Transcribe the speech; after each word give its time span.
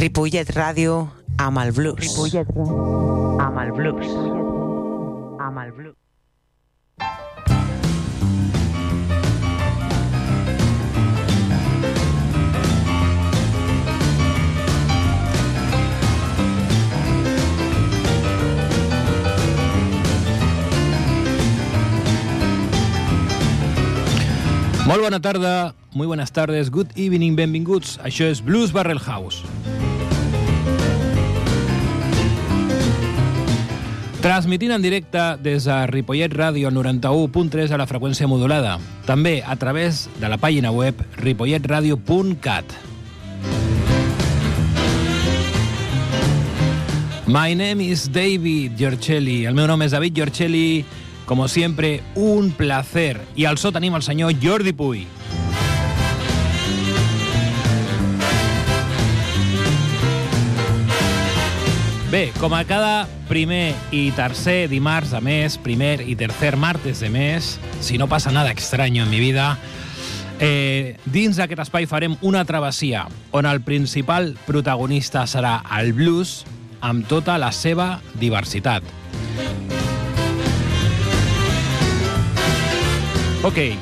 Ripollet 0.00 0.48
Ràdio 0.56 0.94
amb 1.36 1.60
el 1.60 1.74
blues. 1.76 2.00
Ripollet 2.00 2.48
amb 2.56 3.58
el 3.60 3.72
blues. 3.76 4.06
Amb 5.44 5.60
el 5.60 5.72
blues. 5.76 5.96
Molt 24.88 25.04
bona 25.04 25.20
tarda, 25.20 25.74
muy 25.92 26.06
buenas 26.06 26.32
tardes, 26.32 26.70
good 26.70 26.88
evening, 26.96 27.36
benvinguts. 27.36 27.98
Això 28.00 28.24
és 28.32 28.40
Blues 28.40 28.72
Barrel 28.72 28.98
House. 28.98 29.44
Transmitint 34.20 34.74
en 34.74 34.82
directe 34.84 35.20
des 35.40 35.64
de 35.64 35.76
Ripollet 35.88 36.34
Ràdio 36.36 36.68
al 36.68 36.74
91.3 36.76 37.70
a 37.72 37.78
la 37.80 37.86
freqüència 37.88 38.28
modulada. 38.28 38.74
També 39.06 39.38
a 39.40 39.56
través 39.56 40.10
de 40.20 40.28
la 40.28 40.36
pàgina 40.36 40.68
web 40.76 41.00
ripolletradio.cat. 41.16 42.74
My 47.24 47.54
name 47.54 47.80
is 47.80 48.10
David 48.12 48.76
Giorcelli. 48.76 49.46
El 49.48 49.56
meu 49.56 49.64
nom 49.70 49.80
és 49.80 49.96
David 49.96 50.20
Giorcelli. 50.20 50.84
Como 51.24 51.48
siempre, 51.48 52.02
un 52.14 52.50
placer. 52.52 53.16
I 53.40 53.48
al 53.48 53.56
so 53.56 53.72
tenim 53.72 53.96
el 53.96 54.04
senyor 54.04 54.36
Jordi 54.42 54.76
Puy. 54.76 55.06
Bé, 62.10 62.32
com 62.40 62.56
a 62.58 62.64
cada 62.66 63.06
primer 63.28 63.70
i 63.94 64.08
tercer 64.10 64.64
dimarts 64.66 65.12
de 65.14 65.20
mes, 65.22 65.54
primer 65.62 66.00
i 66.02 66.16
tercer 66.18 66.56
martes 66.58 66.98
de 66.98 67.06
mes, 67.06 67.52
si 67.78 68.00
no 68.02 68.08
passa 68.10 68.32
nada 68.34 68.50
extraño 68.50 69.04
en 69.04 69.10
mi 69.10 69.20
vida, 69.20 69.60
eh, 70.42 70.96
dins 71.06 71.38
d'aquest 71.38 71.62
espai 71.62 71.86
farem 71.86 72.16
una 72.26 72.42
travessia 72.48 73.04
on 73.30 73.46
el 73.46 73.62
principal 73.62 74.32
protagonista 74.42 75.22
serà 75.30 75.60
el 75.78 75.92
blues 75.94 76.40
amb 76.82 77.06
tota 77.06 77.38
la 77.38 77.52
seva 77.54 78.00
diversitat. 78.18 78.82
Ok. 83.46 83.78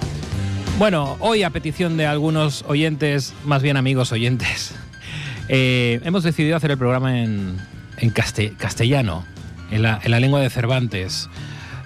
Bueno, 0.77 1.17
hoy 1.21 1.45
a 1.45 1.51
petición 1.51 1.97
de 1.97 2.05
algunos 2.05 2.63
oyentes, 2.69 3.33
más 3.47 3.63
bien 3.63 3.79
amigos 3.79 4.13
oyentes, 4.13 4.75
eh, 5.49 5.99
hemos 6.05 6.25
decidido 6.25 6.59
hacer 6.59 6.73
el 6.73 6.79
programa 6.79 7.23
en, 7.23 7.57
en 8.01 8.11
caste- 8.13 8.55
castellano, 8.57 9.25
en 9.71 9.83
la, 9.83 10.01
en 10.03 10.11
la 10.11 10.21
lengua 10.21 10.41
de 10.41 10.51
Cervantes. 10.51 11.29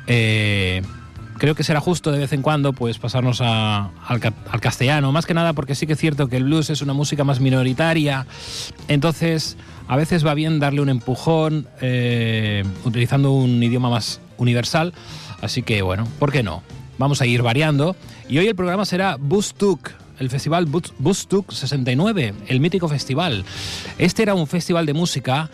Eh, 0.06 0.82
creo 1.38 1.54
que 1.54 1.64
será 1.64 1.80
justo 1.80 2.12
de 2.12 2.18
vez 2.18 2.32
en 2.32 2.42
cuando 2.42 2.72
pues 2.72 2.98
pasarnos 2.98 3.40
a- 3.40 3.90
al, 4.06 4.20
ca- 4.20 4.32
al 4.50 4.60
castellano, 4.60 5.12
más 5.12 5.26
que 5.26 5.34
nada 5.34 5.52
porque 5.52 5.74
sí 5.74 5.86
que 5.86 5.94
es 5.94 5.98
cierto 5.98 6.28
que 6.28 6.36
el 6.36 6.44
blues 6.44 6.70
es 6.70 6.82
una 6.82 6.92
música 6.92 7.24
más 7.24 7.40
minoritaria, 7.40 8.26
entonces 8.88 9.56
a 9.88 9.96
veces 9.96 10.24
va 10.26 10.34
bien 10.34 10.58
darle 10.60 10.80
un 10.80 10.88
empujón 10.88 11.66
eh, 11.80 12.64
utilizando 12.84 13.32
un 13.32 13.62
idioma 13.62 13.90
más 13.90 14.20
universal, 14.38 14.92
así 15.40 15.62
que 15.62 15.82
bueno, 15.82 16.06
¿por 16.18 16.32
qué 16.32 16.42
no? 16.42 16.62
Vamos 16.98 17.20
a 17.20 17.26
ir 17.26 17.42
variando 17.42 17.96
y 18.28 18.38
hoy 18.38 18.46
el 18.46 18.54
programa 18.54 18.84
será 18.84 19.16
Bustuk, 19.18 19.90
el 20.18 20.30
festival 20.30 20.66
Bus- 20.66 20.92
Bustuk 20.98 21.50
69, 21.52 22.34
el 22.46 22.60
mítico 22.60 22.88
festival. 22.88 23.44
Este 23.98 24.22
era 24.22 24.34
un 24.34 24.46
festival 24.46 24.86
de 24.86 24.94
música 24.94 25.50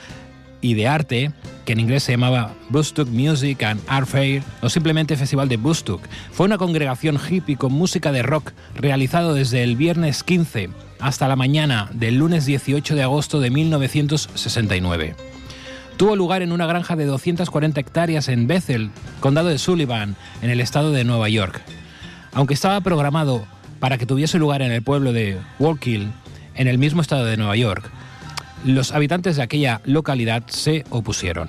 y 0.60 0.74
de 0.74 0.88
arte, 0.88 1.32
que 1.64 1.72
en 1.72 1.80
inglés 1.80 2.02
se 2.02 2.12
llamaba 2.12 2.52
Bustuk 2.70 3.08
Music 3.08 3.62
and 3.62 3.80
Art 3.86 4.08
Fair, 4.08 4.42
o 4.62 4.68
simplemente 4.68 5.16
Festival 5.16 5.48
de 5.48 5.56
Bustuk. 5.56 6.02
Fue 6.32 6.46
una 6.46 6.58
congregación 6.58 7.18
hippie 7.18 7.56
con 7.56 7.72
música 7.72 8.12
de 8.12 8.22
rock 8.22 8.52
realizado 8.74 9.34
desde 9.34 9.62
el 9.62 9.76
viernes 9.76 10.22
15 10.22 10.70
hasta 11.00 11.28
la 11.28 11.36
mañana 11.36 11.88
del 11.92 12.16
lunes 12.16 12.46
18 12.46 12.94
de 12.94 13.02
agosto 13.02 13.40
de 13.40 13.50
1969. 13.50 15.14
Tuvo 15.96 16.14
lugar 16.16 16.42
en 16.42 16.52
una 16.52 16.66
granja 16.66 16.94
de 16.96 17.06
240 17.06 17.80
hectáreas 17.80 18.28
en 18.28 18.46
Bethel, 18.46 18.90
condado 19.20 19.48
de 19.48 19.58
Sullivan, 19.58 20.16
en 20.42 20.50
el 20.50 20.60
estado 20.60 20.92
de 20.92 21.04
Nueva 21.04 21.28
York. 21.28 21.60
Aunque 22.32 22.54
estaba 22.54 22.80
programado 22.80 23.44
para 23.80 23.98
que 23.98 24.06
tuviese 24.06 24.38
lugar 24.38 24.62
en 24.62 24.70
el 24.70 24.82
pueblo 24.82 25.12
de 25.12 25.38
Wallkill, 25.58 26.10
en 26.54 26.68
el 26.68 26.78
mismo 26.78 27.02
estado 27.02 27.24
de 27.24 27.36
Nueva 27.36 27.56
York, 27.56 27.90
los 28.64 28.92
habitantes 28.92 29.36
de 29.36 29.42
aquella 29.42 29.80
localidad 29.84 30.44
se 30.48 30.84
opusieron. 30.90 31.48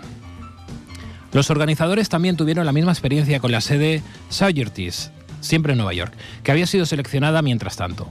Los 1.32 1.50
organizadores 1.50 2.10
también 2.10 2.38
tuvieron 2.38 2.66
la 2.66 2.72
misma 2.72 2.92
experiencia 2.92 3.40
con 3.40 3.52
la 3.52 3.62
sede 3.62 4.02
Saugerties, 4.30 5.12
siempre 5.42 5.74
en 5.74 5.78
Nueva 5.78 5.94
York, 5.94 6.14
que 6.44 6.52
había 6.52 6.66
sido 6.66 6.86
seleccionada 6.86 7.42
mientras 7.42 7.78
tanto. 7.78 8.10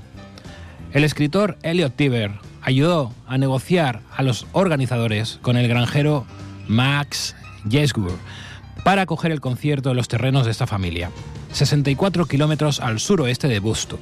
El 0.93 1.05
escritor 1.05 1.59
Elliot 1.63 1.95
Tiber 1.95 2.33
ayudó 2.63 3.13
a 3.27 3.39
negociar 3.39 4.01
a 4.15 4.23
los 4.23 4.47
organizadores 4.53 5.39
con 5.43 5.57
el 5.57 5.69
granjero 5.69 6.27
Max 6.69 7.35
Yesgur 7.69 8.17
para 8.85 9.03
acoger 9.03 9.33
el 9.33 9.41
concierto 9.41 9.91
en 9.91 9.97
los 9.97 10.09
terrenos 10.09 10.45
de 10.45 10.53
esta 10.53 10.67
familia, 10.67 11.11
64 11.53 12.27
kilómetros 12.27 12.81
al 12.81 13.01
suroeste 13.01 13.49
de 13.49 13.59
Bustuk. 13.59 14.01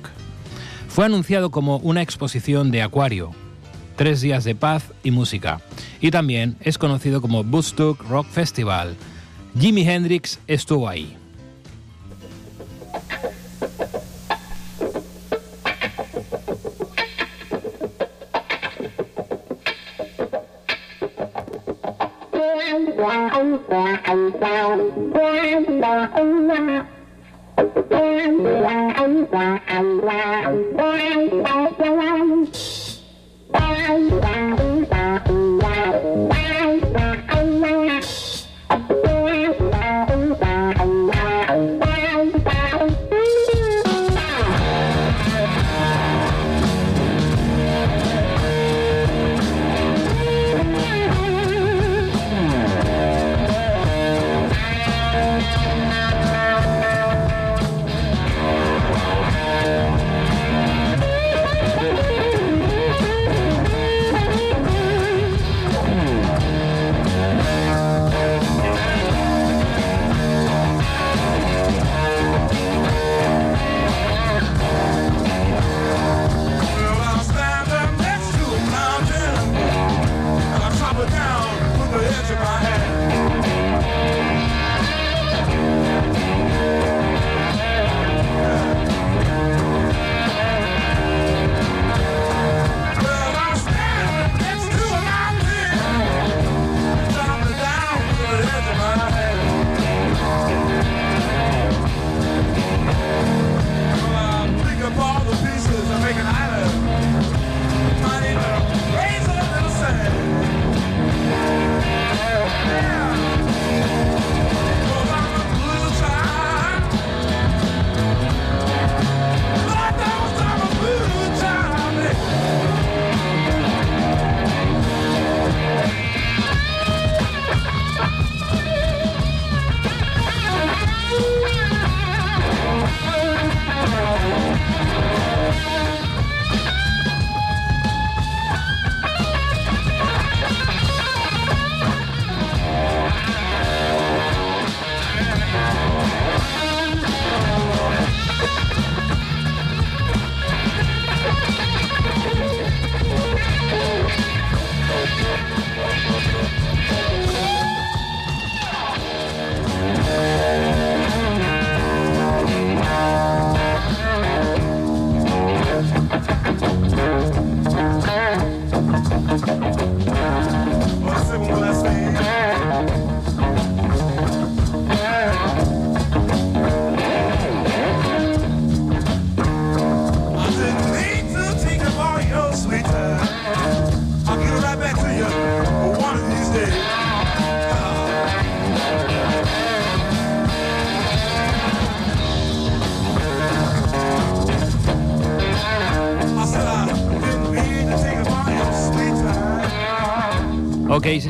Fue 0.89 1.07
anunciado 1.07 1.51
como 1.51 1.78
una 1.78 2.03
exposición 2.03 2.71
de 2.71 2.83
acuario, 2.83 3.33
tres 3.97 4.21
días 4.21 4.45
de 4.45 4.55
paz 4.55 4.84
y 5.03 5.11
música. 5.11 5.61
Y 6.01 6.11
también 6.11 6.57
es 6.61 6.79
conocido 6.79 7.21
como 7.21 7.41
Woodstock 7.41 8.03
Rock 8.09 8.29
Festival. 8.29 8.97
Jimi 9.59 9.89
Hendrix 9.89 10.39
estuvo 10.47 10.89
ahí. 10.89 11.17
Thank 33.53 34.91
you. 34.91 34.96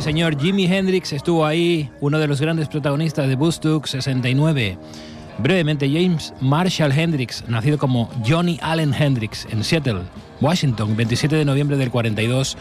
Señor, 0.07 0.41
Jimi 0.41 0.67
Hendrix 0.67 1.13
estuvo 1.13 1.45
ahí, 1.45 1.91
uno 1.99 2.21
de 2.21 2.29
los 2.29 2.41
grandes 2.41 2.69
protagonistas 2.69 3.27
de 3.27 3.35
Bustook 3.35 3.89
69. 3.89 4.79
Brevemente, 5.39 5.91
James 5.91 6.33
Marshall 6.41 6.93
Hendrix, 6.93 7.43
nacido 7.49 7.77
como 7.77 8.09
Johnny 8.25 8.57
Allen 8.63 8.95
Hendrix 8.95 9.49
en 9.51 9.65
Seattle, 9.65 10.03
Washington, 10.41 10.97
27 10.97 11.35
de 11.35 11.45
noviembre 11.45 11.77
del 11.77 11.91
42 11.91 12.57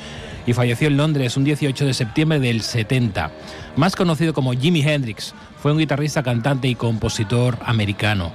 y 0.47 0.53
falleció 0.53 0.87
en 0.87 0.97
Londres 0.97 1.37
un 1.37 1.43
18 1.43 1.85
de 1.85 1.93
septiembre 1.93 2.39
del 2.39 2.61
70. 2.61 3.29
Más 3.75 3.95
conocido 3.95 4.33
como 4.33 4.53
Jimi 4.53 4.81
Hendrix, 4.81 5.35
fue 5.59 5.71
un 5.71 5.77
guitarrista, 5.77 6.23
cantante 6.23 6.67
y 6.67 6.73
compositor 6.73 7.59
americano. 7.63 8.31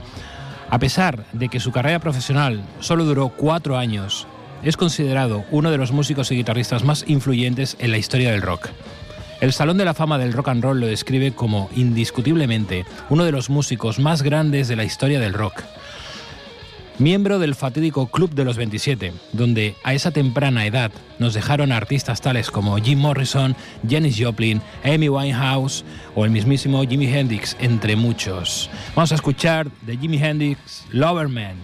A 0.71 0.79
pesar 0.79 1.25
de 1.33 1.49
que 1.49 1.59
su 1.59 1.73
carrera 1.73 1.99
profesional 1.99 2.63
solo 2.79 3.05
duró 3.05 3.31
cuatro 3.31 3.77
años, 3.77 4.29
es 4.63 4.77
considerado 4.77 5.45
uno 5.51 5.73
de 5.73 5.79
los 5.79 5.91
músicos 5.91 6.31
y 6.31 6.37
guitarristas 6.37 6.85
más 6.85 7.05
influyentes 7.09 7.77
en 7.81 7.91
la 7.91 7.99
historia 7.99 8.31
del 8.31 8.43
rock. 8.43 8.69
El 9.41 9.55
Salón 9.55 9.79
de 9.79 9.87
la 9.87 9.95
Fama 9.95 10.19
del 10.19 10.35
Rock 10.35 10.49
and 10.49 10.63
Roll 10.63 10.81
lo 10.81 10.87
describe 10.87 11.33
como 11.33 11.71
indiscutiblemente 11.75 12.85
uno 13.09 13.25
de 13.25 13.33
los 13.33 13.49
músicos 13.49 13.99
más 13.99 14.23
grandes 14.23 14.69
de 14.69 14.77
la 14.77 14.85
historia 14.85 15.19
del 15.19 15.33
rock. 15.33 15.63
Miembro 16.99 17.39
del 17.39 17.55
fatídico 17.55 18.09
Club 18.09 18.35
de 18.35 18.45
los 18.45 18.59
27, 18.59 19.15
donde 19.33 19.77
a 19.83 19.95
esa 19.95 20.11
temprana 20.11 20.67
edad 20.67 20.93
nos 21.19 21.33
dejaron 21.33 21.73
artistas 21.73 22.21
tales 22.21 22.51
como 22.51 22.77
Jim 22.77 22.99
Morrison, 22.99 23.57
Janis 23.89 24.19
Joplin, 24.21 24.61
Amy 24.85 25.09
Winehouse 25.09 25.87
o 26.15 26.27
el 26.27 26.31
mismísimo 26.31 26.83
Jimi 26.83 27.07
Hendrix, 27.07 27.57
entre 27.61 27.97
muchos. 27.97 28.69
Vamos 28.95 29.13
a 29.13 29.15
escuchar 29.15 29.71
de 29.81 29.97
Jimi 29.97 30.19
Hendrix 30.23 30.85
Loverman. 30.91 31.57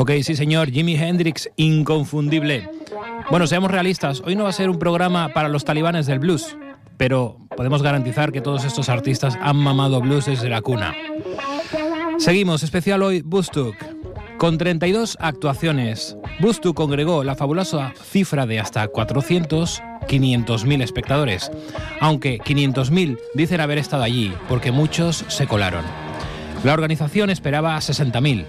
Ok, 0.00 0.12
sí 0.22 0.36
señor, 0.36 0.70
Jimi 0.70 0.94
Hendrix, 0.94 1.50
inconfundible. 1.56 2.70
Bueno, 3.30 3.48
seamos 3.48 3.72
realistas, 3.72 4.22
hoy 4.24 4.36
no 4.36 4.44
va 4.44 4.50
a 4.50 4.52
ser 4.52 4.70
un 4.70 4.78
programa 4.78 5.30
para 5.30 5.48
los 5.48 5.64
talibanes 5.64 6.06
del 6.06 6.20
blues, 6.20 6.56
pero 6.96 7.36
podemos 7.56 7.82
garantizar 7.82 8.30
que 8.30 8.40
todos 8.40 8.64
estos 8.64 8.88
artistas 8.90 9.36
han 9.42 9.56
mamado 9.56 10.00
blues 10.00 10.26
desde 10.26 10.48
la 10.48 10.62
cuna. 10.62 10.94
Seguimos, 12.18 12.62
especial 12.62 13.02
hoy 13.02 13.22
Bustuk. 13.22 13.74
Con 14.38 14.56
32 14.56 15.16
actuaciones, 15.18 16.16
Bustuk 16.38 16.76
congregó 16.76 17.24
la 17.24 17.34
fabulosa 17.34 17.92
cifra 18.00 18.46
de 18.46 18.60
hasta 18.60 18.86
400 18.86 19.82
500.000 20.06 20.82
espectadores, 20.82 21.50
aunque 22.00 22.38
500.000 22.38 23.18
dicen 23.34 23.60
haber 23.60 23.78
estado 23.78 24.04
allí 24.04 24.32
porque 24.48 24.70
muchos 24.70 25.24
se 25.26 25.48
colaron. 25.48 25.84
La 26.64 26.72
organización 26.72 27.30
esperaba 27.30 27.76
60.000, 27.76 28.44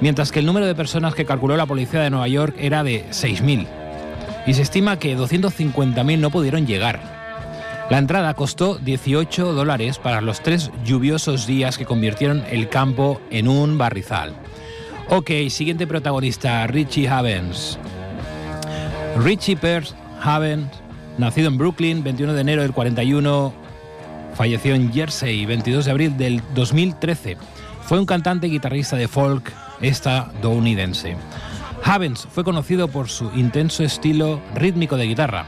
mientras 0.00 0.32
que 0.32 0.40
el 0.40 0.46
número 0.46 0.66
de 0.66 0.74
personas 0.74 1.14
que 1.14 1.24
calculó 1.24 1.56
la 1.56 1.66
policía 1.66 2.00
de 2.00 2.10
Nueva 2.10 2.28
York 2.28 2.54
era 2.58 2.82
de 2.82 3.04
6.000, 3.10 3.66
y 4.46 4.54
se 4.54 4.62
estima 4.62 4.98
que 4.98 5.16
250.000 5.16 6.18
no 6.18 6.30
pudieron 6.30 6.66
llegar. 6.66 7.00
La 7.90 7.98
entrada 7.98 8.32
costó 8.34 8.76
18 8.78 9.52
dólares 9.52 9.98
para 9.98 10.20
los 10.20 10.40
tres 10.42 10.70
lluviosos 10.84 11.46
días 11.46 11.76
que 11.76 11.84
convirtieron 11.84 12.42
el 12.50 12.68
campo 12.68 13.20
en 13.30 13.46
un 13.46 13.76
barrizal. 13.76 14.34
Ok, 15.10 15.30
siguiente 15.50 15.86
protagonista, 15.86 16.66
Richie 16.66 17.08
Havens. 17.08 17.78
Richie 19.18 19.56
Pierce 19.56 19.94
Havens, 20.22 20.70
nacido 21.18 21.48
en 21.48 21.58
Brooklyn, 21.58 22.02
21 22.02 22.32
de 22.32 22.40
enero 22.40 22.62
del 22.62 22.72
41, 22.72 23.52
falleció 24.34 24.74
en 24.74 24.90
Jersey, 24.92 25.44
22 25.44 25.84
de 25.84 25.90
abril 25.90 26.16
del 26.16 26.42
2013. 26.54 27.36
Fue 27.82 27.98
un 27.98 28.06
cantante 28.06 28.46
y 28.46 28.50
guitarrista 28.50 28.96
de 28.96 29.08
folk 29.08 29.52
estadounidense. 29.80 31.16
Havens 31.84 32.26
fue 32.30 32.44
conocido 32.44 32.88
por 32.88 33.08
su 33.08 33.30
intenso 33.34 33.84
estilo 33.84 34.40
rítmico 34.54 34.96
de 34.96 35.06
guitarra, 35.06 35.46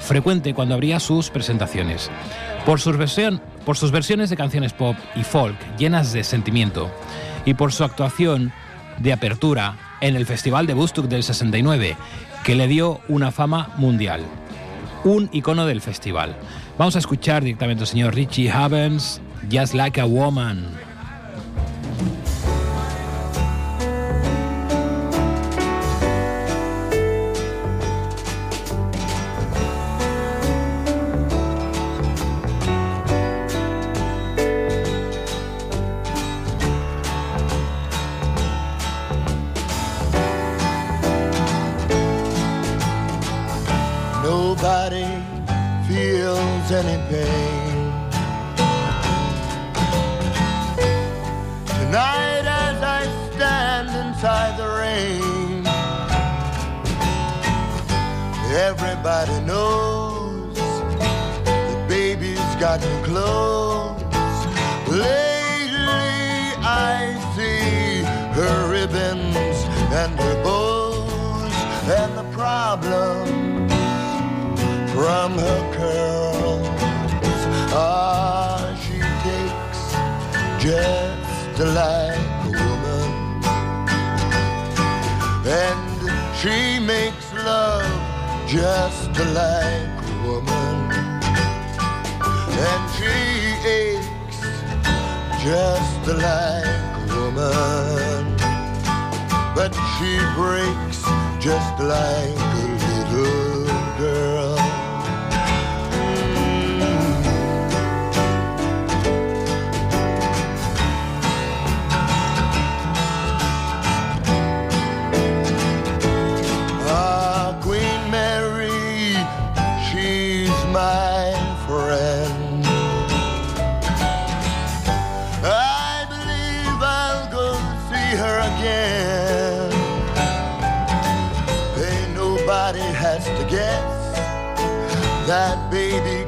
frecuente 0.00 0.54
cuando 0.54 0.74
abría 0.74 1.00
sus 1.00 1.30
presentaciones, 1.30 2.10
por, 2.64 2.80
sus 2.80 2.96
versiones 3.90 4.30
de 4.30 4.36
canciones 4.36 4.72
pop 4.72 4.96
y 5.14 5.22
folk 5.22 5.56
llenas 5.76 6.12
de 6.12 6.24
sentimiento, 6.24 6.90
y 7.44 7.54
por 7.54 7.72
su 7.72 7.84
actuación 7.84 8.52
de 8.98 9.12
apertura 9.12 9.76
en 10.00 10.16
el 10.16 10.26
Festival 10.26 10.66
de 10.66 10.74
Woodstock 10.74 11.06
del 11.06 11.22
69, 11.22 11.96
que 12.44 12.54
le 12.54 12.68
dio 12.68 13.00
una 13.08 13.30
fama 13.30 13.70
mundial. 13.76 14.22
Un 15.04 15.28
icono 15.32 15.66
del 15.66 15.80
festival. 15.82 16.36
Vamos 16.78 16.96
a 16.96 17.00
escuchar 17.00 17.44
directamente 17.44 17.82
al 17.82 17.88
señor 17.88 18.14
Richie 18.14 18.50
Havens, 18.50 19.20
Just 19.52 19.74
Like 19.74 20.00
a 20.00 20.06
Woman. 20.06 20.85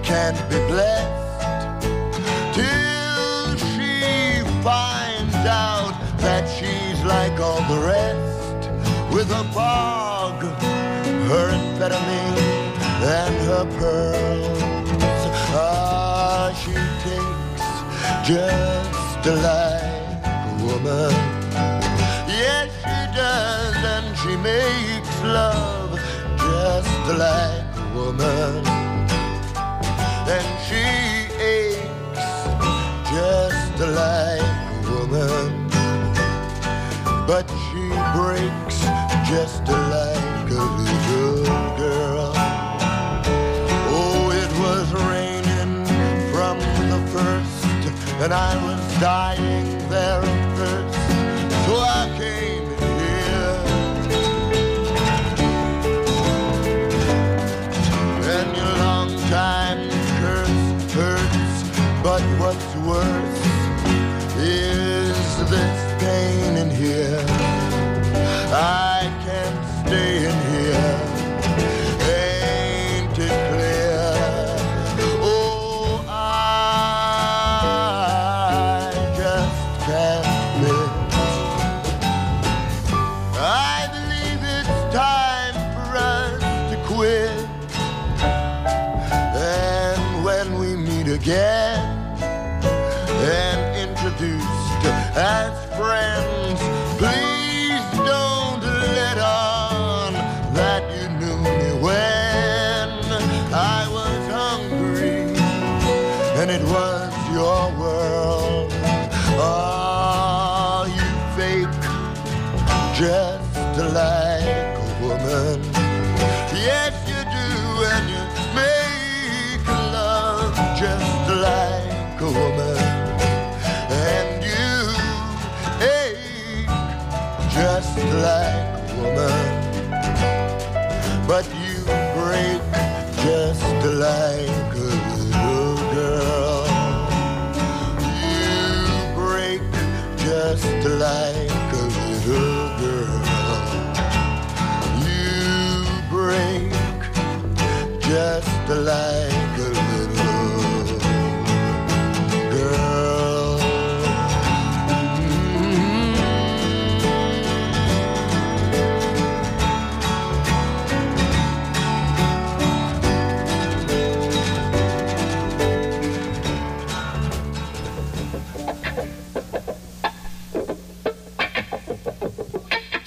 Can't 0.03 0.39
be 0.49 0.57
blessed 0.67 1.83
till 2.55 3.57
she 3.57 4.43
finds 4.63 5.35
out 5.47 5.95
that 6.19 6.49
she's 6.49 7.03
like 7.05 7.39
all 7.41 7.63
the 7.73 7.81
rest 7.87 8.71
with 9.13 9.31
a 9.31 9.45
bog, 9.55 10.43
her 11.31 11.51
amphetamine 11.53 12.39
and 13.03 13.35
her 13.49 13.65
pearls. 13.79 14.63
Ah, 15.55 16.53
she 16.61 16.75
takes 17.05 17.69
just 18.29 19.27
like 19.27 20.25
a 20.25 20.65
woman. 20.65 21.13
Yes, 22.29 22.71
she 22.83 23.01
does, 23.17 23.77
and 23.95 24.17
she 24.19 24.37
makes 24.37 25.23
love 25.23 25.99
just 26.39 27.19
like 27.19 27.77
a 27.77 27.95
woman 27.95 28.78
and 30.31 30.45
she 30.67 30.85
aches 31.41 32.39
just 33.11 33.79
like 33.81 34.43
a 34.85 35.07
woman. 35.11 35.69
But 37.27 37.49
she 37.65 37.89
breaks 38.13 38.79
just 39.29 39.63
like 39.69 40.51
a 40.51 40.67
little 40.85 41.45
girl. 41.77 42.33
Oh, 43.91 44.31
it 44.43 44.53
was 44.65 44.87
raining 45.09 45.87
from 46.31 46.59
the 46.91 47.01
first, 47.11 48.23
and 48.23 48.33
I 48.33 48.55
was 48.63 49.01
dying 49.01 49.89
there 49.89 50.48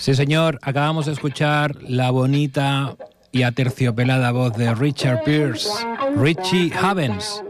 Sí, 0.02 0.16
señor, 0.16 0.58
acabamos 0.64 1.06
de 1.06 1.12
escuchar 1.12 1.76
la 1.84 2.10
bonita 2.10 2.96
y 3.32 3.44
aterciopelada 3.44 4.32
voz 4.32 4.58
de 4.58 4.74
Richard 4.74 5.24
Pierce, 5.24 5.70
Richie 6.16 6.74
Havens. 6.74 7.44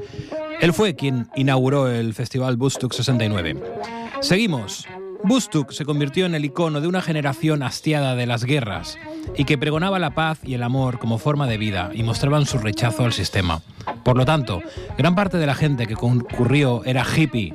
Él 0.60 0.74
fue 0.74 0.98
quien 0.98 1.29
inauguró 1.38 1.88
el 1.88 2.13
festival 2.13 2.58
Bustuk 2.58 2.91
69. 2.91 3.55
Seguimos. 4.20 4.86
Bustuk 5.24 5.72
se 5.72 5.86
convirtió 5.86 6.25
en 6.25 6.36
el 6.36 6.43
icono 6.43 6.81
de 6.81 6.89
una 6.89 7.01
generación 7.01 7.63
hastiada 7.63 8.17
de 8.17 8.25
las 8.25 8.43
guerras 8.43 8.98
y 9.38 9.46
que 9.46 9.58
pregonaba 9.58 9.98
la 9.98 10.13
paz 10.13 10.39
y 10.43 10.53
el 10.53 10.63
amor 10.63 11.00
como 11.00 11.20
forma 11.20 11.48
de 11.48 11.58
vida 11.58 11.91
y 11.93 12.03
mostraban 12.03 12.46
su 12.46 12.58
rechazo 12.58 13.05
al 13.05 13.13
sistema. 13.13 13.62
Por 14.03 14.17
lo 14.17 14.25
tanto, 14.25 14.62
gran 14.98 15.15
parte 15.15 15.38
de 15.38 15.46
la 15.46 15.55
gente 15.55 15.88
que 15.88 15.96
concurrió 15.96 16.83
era 16.83 17.05
hippie. 17.05 17.53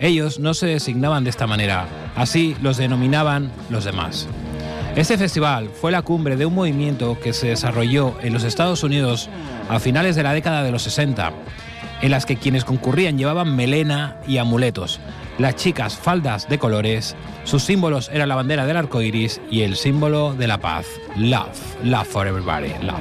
Ellos 0.00 0.38
no 0.38 0.54
se 0.54 0.66
designaban 0.66 1.24
de 1.24 1.30
esta 1.30 1.46
manera, 1.46 1.86
así 2.16 2.56
los 2.62 2.78
denominaban 2.78 3.52
los 3.68 3.84
demás. 3.84 4.26
Este 4.96 5.18
festival 5.18 5.68
fue 5.68 5.92
la 5.92 6.02
cumbre 6.02 6.36
de 6.36 6.46
un 6.46 6.54
movimiento 6.54 7.18
que 7.20 7.32
se 7.32 7.48
desarrolló 7.48 8.16
en 8.22 8.32
los 8.32 8.42
Estados 8.42 8.82
Unidos 8.82 9.28
a 9.68 9.78
finales 9.78 10.16
de 10.16 10.22
la 10.22 10.32
década 10.32 10.62
de 10.64 10.72
los 10.72 10.82
60, 10.82 11.32
en 12.02 12.10
las 12.10 12.26
que 12.26 12.36
quienes 12.36 12.64
concurrían 12.64 13.18
llevaban 13.18 13.54
melena 13.54 14.16
y 14.26 14.38
amuletos, 14.38 15.00
las 15.40 15.56
chicas 15.56 15.96
faldas 15.96 16.48
de 16.48 16.58
colores, 16.58 17.16
sus 17.44 17.62
símbolos 17.62 18.10
eran 18.12 18.28
la 18.28 18.34
bandera 18.34 18.66
del 18.66 18.76
arco 18.76 19.00
iris 19.00 19.40
y 19.50 19.62
el 19.62 19.76
símbolo 19.76 20.34
de 20.34 20.46
la 20.46 20.58
paz. 20.58 20.86
Love, 21.16 21.58
love 21.82 22.06
for 22.06 22.26
everybody, 22.26 22.68
love. 22.82 23.00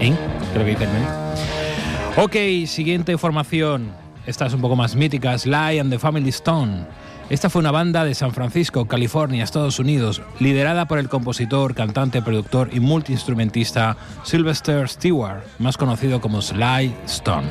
¿Eh? 0.00 0.14
Creo 0.52 0.64
que 0.64 0.70
dicen, 0.70 0.88
¿eh? 0.88 2.16
Ok, 2.16 2.66
siguiente 2.66 3.16
formación. 3.16 3.92
Esta 4.26 4.46
es 4.46 4.52
un 4.52 4.60
poco 4.60 4.76
más 4.76 4.94
mítica, 4.96 5.36
Sly 5.36 5.78
and 5.78 5.90
the 5.90 5.98
Family 5.98 6.28
Stone. 6.28 6.86
Esta 7.30 7.48
fue 7.48 7.60
una 7.60 7.70
banda 7.70 8.04
de 8.04 8.14
San 8.14 8.32
Francisco, 8.32 8.86
California, 8.86 9.42
Estados 9.42 9.78
Unidos, 9.78 10.20
liderada 10.40 10.86
por 10.86 10.98
el 10.98 11.08
compositor, 11.08 11.74
cantante, 11.74 12.20
productor 12.20 12.68
y 12.72 12.80
multiinstrumentista 12.80 13.96
Sylvester 14.24 14.88
Stewart, 14.88 15.42
más 15.58 15.76
conocido 15.78 16.20
como 16.20 16.42
Sly 16.42 16.94
Stone. 17.06 17.46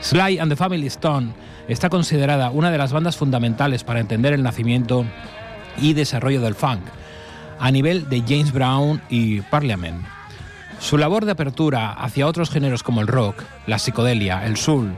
Sly 0.00 0.38
and 0.38 0.52
the 0.52 0.56
Family 0.56 0.86
Stone 0.86 1.32
está 1.68 1.88
considerada 1.88 2.50
una 2.50 2.70
de 2.70 2.78
las 2.78 2.92
bandas 2.92 3.16
fundamentales 3.16 3.82
para 3.82 4.00
entender 4.00 4.34
el 4.34 4.42
nacimiento 4.42 5.04
y 5.80 5.94
desarrollo 5.94 6.40
del 6.40 6.54
funk, 6.54 6.82
a 7.58 7.70
nivel 7.70 8.08
de 8.08 8.20
James 8.20 8.52
Brown 8.52 9.02
y 9.08 9.40
Parliament. 9.40 10.04
Su 10.78 10.98
labor 10.98 11.24
de 11.24 11.32
apertura 11.32 11.92
hacia 11.92 12.26
otros 12.26 12.50
géneros 12.50 12.82
como 12.82 13.00
el 13.00 13.06
rock, 13.06 13.42
la 13.66 13.78
psicodelia, 13.78 14.44
el 14.44 14.56
soul, 14.56 14.92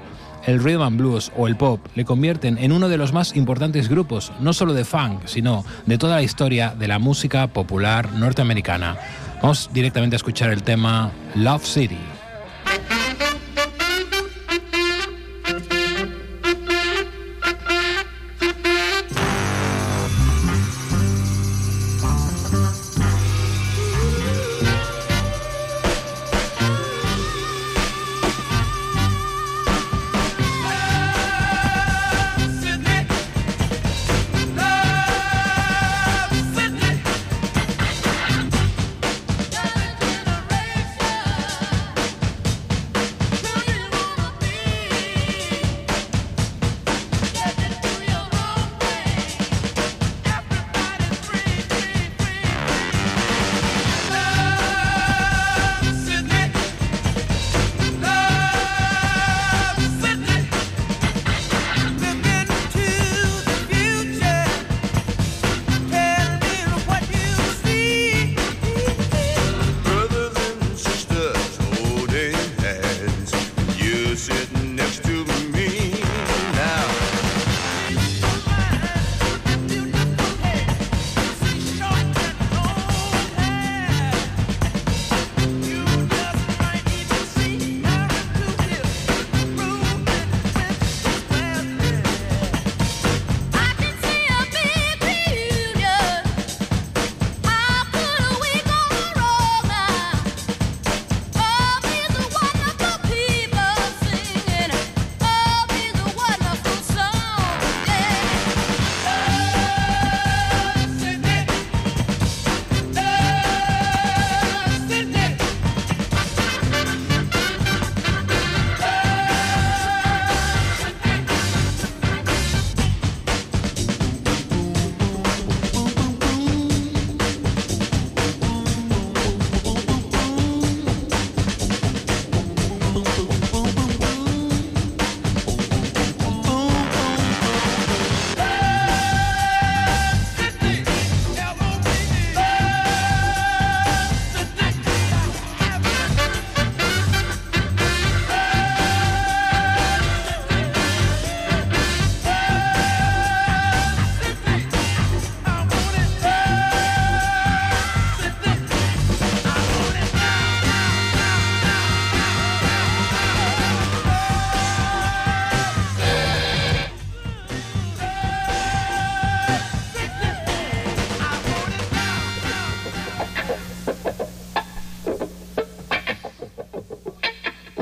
el 0.46 0.62
rhythm 0.62 0.82
and 0.82 0.98
blues 0.98 1.32
o 1.36 1.46
el 1.46 1.56
pop 1.56 1.80
le 1.94 2.04
convierten 2.04 2.58
en 2.58 2.72
uno 2.72 2.88
de 2.88 2.96
los 2.96 3.12
más 3.12 3.36
importantes 3.36 3.88
grupos, 3.88 4.32
no 4.40 4.52
solo 4.52 4.74
de 4.74 4.84
funk, 4.84 5.22
sino 5.26 5.64
de 5.86 5.98
toda 5.98 6.16
la 6.16 6.22
historia 6.22 6.74
de 6.78 6.88
la 6.88 6.98
música 6.98 7.46
popular 7.46 8.12
norteamericana. 8.12 8.96
Vamos 9.42 9.70
directamente 9.72 10.16
a 10.16 10.18
escuchar 10.18 10.50
el 10.50 10.62
tema 10.62 11.10
Love 11.34 11.64
City. 11.64 12.13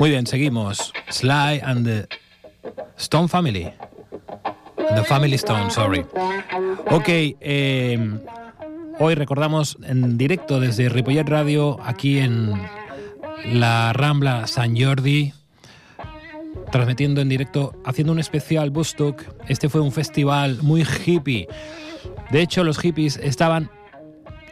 Muy 0.03 0.09
bien, 0.09 0.27
seguimos. 0.27 0.91
Sly 1.07 1.61
and 1.63 1.85
the 1.85 2.07
Stone 2.97 3.29
Family. 3.29 3.71
The 4.75 5.03
Family 5.05 5.35
Stone, 5.35 5.71
sorry. 5.71 6.05
Ok, 6.91 7.07
eh, 7.07 8.19
hoy 8.99 9.15
recordamos 9.15 9.77
en 9.81 10.17
directo 10.17 10.59
desde 10.59 10.89
Ripollet 10.89 11.29
Radio, 11.29 11.79
aquí 11.81 12.19
en 12.19 12.51
la 13.45 13.93
Rambla 13.93 14.45
San 14.47 14.77
Jordi, 14.77 15.31
transmitiendo 16.69 17.21
en 17.21 17.29
directo, 17.29 17.71
haciendo 17.85 18.11
un 18.11 18.19
especial 18.19 18.71
Bustuk. 18.71 19.23
Este 19.47 19.69
fue 19.69 19.79
un 19.79 19.93
festival 19.93 20.57
muy 20.61 20.83
hippie. 20.83 21.47
De 22.29 22.41
hecho, 22.41 22.65
los 22.65 22.77
hippies 22.77 23.15
estaban 23.23 23.71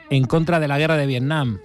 en 0.10 0.24
contra 0.24 0.62
de 0.62 0.70
la 0.70 0.78
guerra 0.78 0.96
de 0.96 1.08
Vietnam 1.08 1.60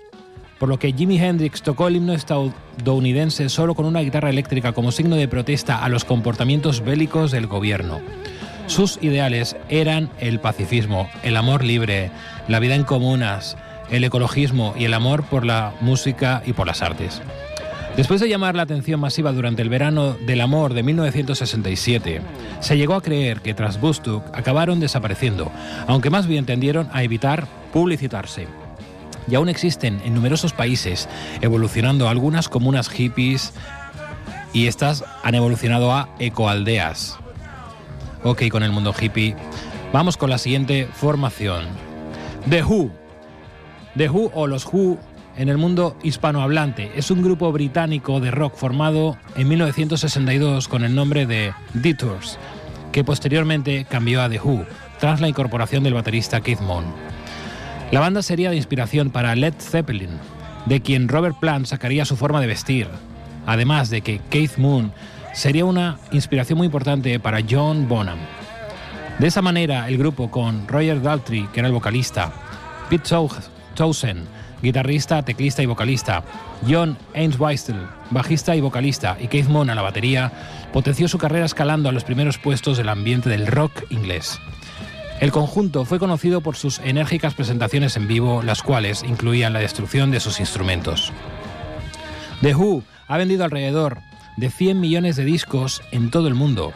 por 0.59 0.69
lo 0.69 0.79
que 0.79 0.93
Jimi 0.93 1.19
Hendrix 1.19 1.63
tocó 1.63 1.89
el 1.89 1.97
himno 1.97 2.13
estadounidense 2.13 3.49
solo 3.49 3.75
con 3.75 3.87
una 3.87 4.01
guitarra 4.01 4.31
eléctrica 4.31 4.73
como 4.73 4.93
signo 4.93 5.17
de 5.17 5.29
protesta 5.29 5.83
a 5.83 5.89
los 5.89 6.05
comportamientos 6.05 6.85
bélicos 6.85 7.31
del 7.31 7.47
gobierno. 7.47 8.01
Sus 8.67 8.99
ideales 9.01 9.57
eran 9.69 10.11
el 10.19 10.41
pacifismo, 10.41 11.09
el 11.23 11.37
amor 11.37 11.63
libre, 11.63 12.11
la 12.49 12.59
vida 12.59 12.75
en 12.75 12.85
comunas, 12.85 13.57
el 13.91 14.03
ecologismo 14.03 14.75
y 14.77 14.85
el 14.85 14.95
amor 14.95 15.25
por 15.25 15.45
la 15.45 15.75
música 15.81 16.43
y 16.45 16.53
por 16.53 16.67
las 16.67 16.83
artes. 16.83 17.23
Después 17.97 18.21
de 18.21 18.29
llamar 18.29 18.55
la 18.55 18.63
atención 18.63 19.01
masiva 19.01 19.33
durante 19.33 19.63
el 19.63 19.71
verano 19.71 20.15
del 20.27 20.43
amor 20.43 20.75
de 20.75 20.83
1967, 20.83 22.21
se 22.61 22.77
llegó 22.77 22.95
a 22.95 23.03
creer 23.03 23.41
que 23.41 23.55
tras 23.55 23.81
Bustuk 23.81 24.23
acabaron 24.35 24.81
desapareciendo, 24.81 25.51
aunque 25.87 26.11
más 26.11 26.27
bien 26.27 26.45
tendieron 26.45 26.89
a 26.93 27.05
evitar 27.05 27.47
publicitarse. 27.73 28.49
Y 29.29 29.35
aún 29.35 29.49
existen 29.49 30.01
en 30.05 30.15
numerosos 30.15 30.53
países, 30.53 31.09
evolucionando 31.41 32.09
algunas 32.09 32.49
comunas 32.49 32.89
hippies 32.89 33.53
y 34.53 34.67
estas 34.67 35.05
han 35.23 35.35
evolucionado 35.35 35.93
a 35.93 36.09
ecoaldeas. 36.19 37.19
Ok, 38.23 38.49
con 38.51 38.63
el 38.63 38.73
mundo 38.73 38.95
hippie. 38.99 39.37
Vamos 39.93 40.17
con 40.17 40.31
la 40.31 40.39
siguiente 40.39 40.89
formación. 40.93 41.65
The 42.49 42.63
Who. 42.63 42.91
The 43.97 44.09
Who 44.09 44.31
o 44.35 44.47
los 44.47 44.67
Who 44.67 44.99
en 45.37 45.49
el 45.49 45.59
mundo 45.59 45.97
hispanohablante. 46.03 46.91
Es 46.97 47.11
un 47.11 47.23
grupo 47.23 47.53
británico 47.53 48.21
de 48.21 48.31
rock 48.31 48.55
formado 48.57 49.17
en 49.37 49.49
1962 49.49 50.69
con 50.69 50.85
el 50.85 50.95
nombre 50.95 51.27
de 51.27 51.53
Detours, 51.75 52.39
que 52.93 53.05
posteriormente 53.05 53.87
cambió 53.89 54.23
a 54.23 54.29
The 54.29 54.41
Who 54.41 54.65
tras 54.99 55.21
la 55.21 55.29
incorporación 55.29 55.85
del 55.85 55.95
baterista 55.95 56.41
Keith 56.41 56.61
Moon. 56.61 56.85
La 57.93 58.01
banda 58.01 58.21
sería 58.23 58.51
de 58.51 58.57
inspiración 58.57 59.11
para 59.11 59.37
Led 59.37 59.55
Zeppelin, 59.61 60.19
de 60.67 60.83
quien 60.83 61.07
Robert 61.09 61.39
Plant 61.39 61.67
sacaría 61.67 62.05
su 62.05 62.17
forma 62.17 62.41
de 62.41 62.49
vestir, 62.49 62.89
además 63.47 63.91
de 63.91 64.01
que 64.01 64.21
Keith 64.29 64.57
Moon 64.57 64.93
sería 65.33 65.65
una 65.65 65.99
inspiración 66.11 66.59
muy 66.59 66.67
importante 66.67 67.21
para 67.21 67.41
John 67.49 67.89
Bonham. 67.89 68.19
De 69.21 69.29
esa 69.29 69.41
manera, 69.41 69.87
el 69.89 69.99
grupo 69.99 70.33
con 70.33 70.67
Roger 70.67 71.01
Daltrey, 71.01 71.47
que 71.53 71.61
era 71.61 71.69
el 71.69 71.75
vocalista, 71.75 72.33
Pete 72.91 73.09
Townsend, 73.77 74.27
guitarrista, 74.63 75.23
teclista 75.23 75.63
y 75.63 75.67
vocalista, 75.67 76.25
John 76.69 76.99
Ainsweistel, 77.15 77.87
bajista 78.11 78.57
y 78.57 78.61
vocalista, 78.61 79.17
y 79.21 79.29
Keith 79.29 79.47
Moon 79.47 79.71
a 79.71 79.77
la 79.77 79.83
batería, 79.83 80.33
potenció 80.73 81.07
su 81.07 81.19
carrera 81.19 81.47
escalando 81.47 81.89
a 81.89 81.93
los 81.93 82.03
primeros 82.03 82.37
puestos 82.39 82.79
del 82.79 82.89
ambiente 82.89 83.31
del 83.31 83.47
rock 83.47 83.85
inglés. 83.91 84.41
El 85.21 85.33
conjunto 85.33 85.87
fue 85.87 85.99
conocido 85.99 86.43
por 86.43 86.57
sus 86.57 86.79
enérgicas 86.81 87.33
presentaciones 87.33 87.97
en 87.97 88.07
vivo, 88.07 88.43
las 88.43 88.63
cuales 88.63 89.03
incluían 89.03 89.55
la 89.55 89.61
destrucción 89.61 90.11
de 90.11 90.21
sus 90.21 90.41
instrumentos. 90.41 91.11
The 92.43 92.55
Who 92.55 92.83
ha 93.09 93.17
vendido 93.17 93.45
alrededor 93.45 94.01
de 94.37 94.51
100 94.51 94.79
millones 94.79 95.17
de 95.17 95.25
discos 95.25 95.81
en 95.91 96.11
todo 96.11 96.29
el 96.29 96.35
mundo. 96.35 96.75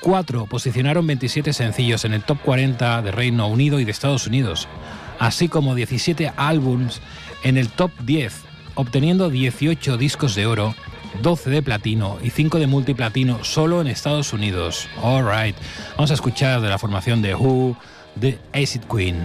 Cuatro 0.00 0.46
posicionaron 0.46 1.06
27 1.06 1.52
sencillos 1.52 2.06
en 2.06 2.14
el 2.14 2.22
top 2.22 2.38
40 2.42 3.02
de 3.02 3.10
Reino 3.10 3.46
Unido 3.46 3.78
y 3.78 3.84
de 3.84 3.90
Estados 3.90 4.26
Unidos, 4.26 4.68
así 5.18 5.48
como 5.48 5.74
17 5.74 6.32
álbums 6.36 7.02
en 7.42 7.58
el 7.58 7.68
top 7.68 7.90
10, 8.04 8.42
obteniendo 8.74 9.28
18 9.28 9.98
discos 9.98 10.34
de 10.34 10.46
oro 10.46 10.74
12 11.22 11.50
de 11.50 11.62
platino 11.62 12.18
y 12.22 12.30
5 12.30 12.58
de 12.58 12.66
multiplatino 12.66 13.44
solo 13.44 13.80
en 13.80 13.86
Estados 13.86 14.32
Unidos. 14.32 14.88
Alright, 15.02 15.56
vamos 15.96 16.10
a 16.10 16.14
escuchar 16.14 16.60
de 16.60 16.68
la 16.68 16.78
formación 16.78 17.22
de 17.22 17.34
Who, 17.34 17.76
The 18.20 18.38
Acid 18.52 18.82
Queen. 18.90 19.16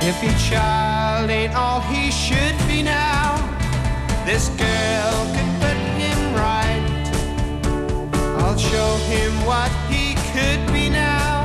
If 0.00 0.22
your 0.22 0.32
child 0.50 1.30
ain't 1.30 1.54
all 1.54 1.80
he 1.80 2.10
should 2.10 2.56
be 2.66 2.82
now, 2.82 3.36
this 4.24 4.48
girl 4.50 5.26
could 5.34 5.60
put 5.60 5.76
him 5.98 6.34
right. 6.34 7.04
I'll 8.38 8.56
show 8.56 8.96
him 9.10 9.44
what 9.44 9.70
he 9.90 10.14
could 10.32 10.72
be 10.72 10.88
now. 10.88 11.37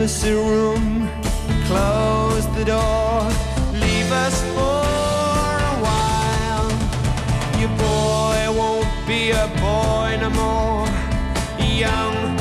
Us 0.00 0.24
room, 0.24 1.10
close 1.66 2.46
the 2.56 2.64
door, 2.64 3.20
leave 3.74 4.10
us 4.10 4.42
for 4.54 4.80
a 5.68 5.76
while. 5.86 6.70
Your 7.60 7.68
boy 7.76 8.58
won't 8.58 8.88
be 9.06 9.30
a 9.30 9.46
boy 9.60 10.16
no 10.18 10.30
more. 10.30 10.88
Young, 11.84 12.39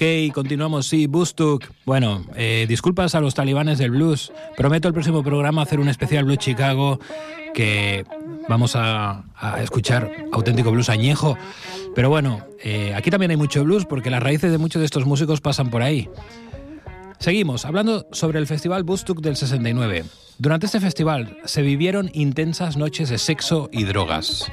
Ok, 0.00 0.32
continuamos, 0.32 0.86
sí, 0.86 1.06
Bustuk. 1.06 1.66
Bueno, 1.84 2.24
eh, 2.34 2.64
disculpas 2.66 3.14
a 3.14 3.20
los 3.20 3.34
talibanes 3.34 3.76
del 3.76 3.90
blues. 3.90 4.32
Prometo 4.56 4.88
el 4.88 4.94
próximo 4.94 5.22
programa 5.22 5.60
hacer 5.60 5.78
un 5.78 5.90
especial 5.90 6.24
Blues 6.24 6.38
Chicago 6.38 6.98
que 7.52 8.06
vamos 8.48 8.76
a, 8.76 9.24
a 9.36 9.62
escuchar 9.62 10.10
auténtico 10.32 10.70
blues 10.70 10.88
añejo. 10.88 11.36
Pero 11.94 12.08
bueno, 12.08 12.46
eh, 12.64 12.94
aquí 12.96 13.10
también 13.10 13.30
hay 13.30 13.36
mucho 13.36 13.62
blues 13.62 13.84
porque 13.84 14.08
las 14.08 14.22
raíces 14.22 14.50
de 14.50 14.56
muchos 14.56 14.80
de 14.80 14.86
estos 14.86 15.04
músicos 15.04 15.42
pasan 15.42 15.68
por 15.68 15.82
ahí. 15.82 16.08
Seguimos 17.18 17.66
hablando 17.66 18.06
sobre 18.10 18.38
el 18.38 18.46
Festival 18.46 18.84
Bustuk 18.84 19.20
del 19.20 19.36
69. 19.36 20.04
Durante 20.38 20.64
este 20.64 20.80
festival 20.80 21.36
se 21.44 21.60
vivieron 21.60 22.10
intensas 22.14 22.78
noches 22.78 23.10
de 23.10 23.18
sexo 23.18 23.68
y 23.70 23.84
drogas, 23.84 24.50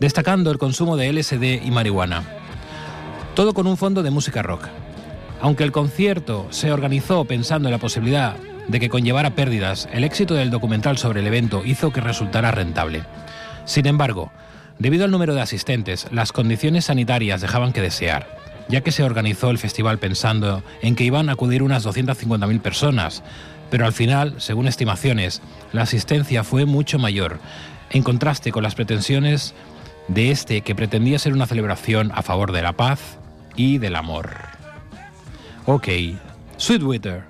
destacando 0.00 0.50
el 0.50 0.58
consumo 0.58 0.96
de 0.96 1.12
LSD 1.12 1.64
y 1.64 1.70
marihuana. 1.70 2.24
Todo 3.36 3.54
con 3.54 3.68
un 3.68 3.76
fondo 3.76 4.02
de 4.02 4.10
música 4.10 4.42
rock. 4.42 4.68
Aunque 5.40 5.64
el 5.64 5.72
concierto 5.72 6.46
se 6.50 6.72
organizó 6.72 7.24
pensando 7.24 7.68
en 7.68 7.72
la 7.72 7.78
posibilidad 7.78 8.36
de 8.66 8.80
que 8.80 8.88
conllevara 8.88 9.34
pérdidas, 9.34 9.88
el 9.92 10.04
éxito 10.04 10.34
del 10.34 10.50
documental 10.50 10.98
sobre 10.98 11.20
el 11.20 11.26
evento 11.26 11.62
hizo 11.64 11.92
que 11.92 12.00
resultara 12.00 12.50
rentable. 12.50 13.02
Sin 13.64 13.86
embargo, 13.86 14.32
debido 14.78 15.04
al 15.04 15.10
número 15.10 15.34
de 15.34 15.40
asistentes, 15.40 16.08
las 16.10 16.32
condiciones 16.32 16.86
sanitarias 16.86 17.40
dejaban 17.40 17.72
que 17.72 17.80
desear, 17.80 18.26
ya 18.68 18.82
que 18.82 18.92
se 18.92 19.04
organizó 19.04 19.50
el 19.50 19.58
festival 19.58 19.98
pensando 19.98 20.62
en 20.82 20.96
que 20.96 21.04
iban 21.04 21.28
a 21.28 21.32
acudir 21.32 21.62
unas 21.62 21.86
250.000 21.86 22.60
personas, 22.60 23.22
pero 23.70 23.86
al 23.86 23.92
final, 23.92 24.34
según 24.38 24.66
estimaciones, 24.66 25.40
la 25.72 25.82
asistencia 25.82 26.42
fue 26.42 26.64
mucho 26.64 26.98
mayor, 26.98 27.38
en 27.90 28.02
contraste 28.02 28.50
con 28.50 28.62
las 28.62 28.74
pretensiones 28.74 29.54
de 30.08 30.30
este 30.30 30.62
que 30.62 30.74
pretendía 30.74 31.18
ser 31.18 31.32
una 31.32 31.46
celebración 31.46 32.10
a 32.14 32.22
favor 32.22 32.52
de 32.52 32.62
la 32.62 32.72
paz 32.72 33.18
y 33.56 33.78
del 33.78 33.96
amor. 33.96 34.57
Ok, 35.70 35.86
Sweetwater. 36.56 37.24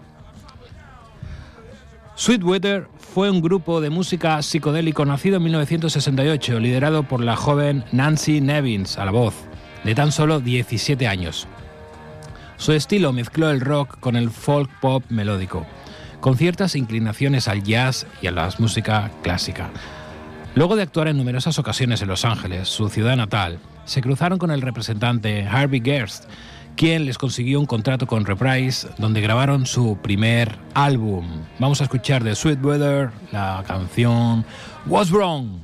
Sweetwater 2.15 2.87
fue 2.97 3.33
un 3.33 3.43
grupo 3.43 3.81
de 3.81 3.91
música 3.91 4.41
psicodélico 4.43 5.05
nacido 5.05 5.39
en 5.39 5.43
1968, 5.43 6.61
liderado 6.61 7.03
por 7.03 7.21
la 7.21 7.35
joven 7.35 7.85
Nancy 7.91 8.41
Nevins 8.41 8.97
a 8.97 9.05
la 9.07 9.11
voz, 9.11 9.35
de 9.83 9.93
tan 9.97 10.13
solo 10.13 10.39
17 10.39 11.09
años. 11.09 11.49
Su 12.59 12.75
estilo 12.75 13.13
mezcló 13.13 13.51
el 13.51 13.61
rock 13.61 13.99
con 13.99 14.15
el 14.15 14.31
folk 14.31 14.71
pop 14.81 15.03
melódico, 15.09 15.67
con 16.21 16.37
ciertas 16.37 16.77
inclinaciones 16.77 17.49
al 17.49 17.65
jazz 17.65 18.07
y 18.23 18.29
a 18.29 18.31
la 18.31 18.51
música 18.59 19.11
clásica. 19.25 19.69
Luego 20.55 20.77
de 20.77 20.83
actuar 20.83 21.09
en 21.09 21.17
numerosas 21.17 21.59
ocasiones 21.59 22.03
en 22.03 22.09
Los 22.09 22.25
Ángeles, 22.25 22.69
su 22.69 22.89
ciudad 22.89 23.17
natal, 23.17 23.59
se 23.85 24.01
cruzaron 24.01 24.39
con 24.39 24.53
el 24.53 24.63
representante 24.63 25.45
Harvey 25.45 25.83
Gerst, 25.85 26.27
quien 26.79 27.07
les 27.07 27.19
consiguió 27.19 27.59
un 27.59 27.67
contrato 27.67 28.07
con 28.07 28.25
Reprise, 28.25 28.87
donde 28.99 29.21
grabaron 29.21 29.67
su 29.67 29.99
primer 30.01 30.57
álbum. 30.75 31.43
Vamos 31.59 31.81
a 31.81 31.85
escuchar 31.85 32.23
de 32.23 32.37
Sweet 32.37 32.65
Weather 32.65 33.11
la 33.33 33.65
canción 33.67 34.45
What's 34.87 35.11
Wrong. 35.11 35.59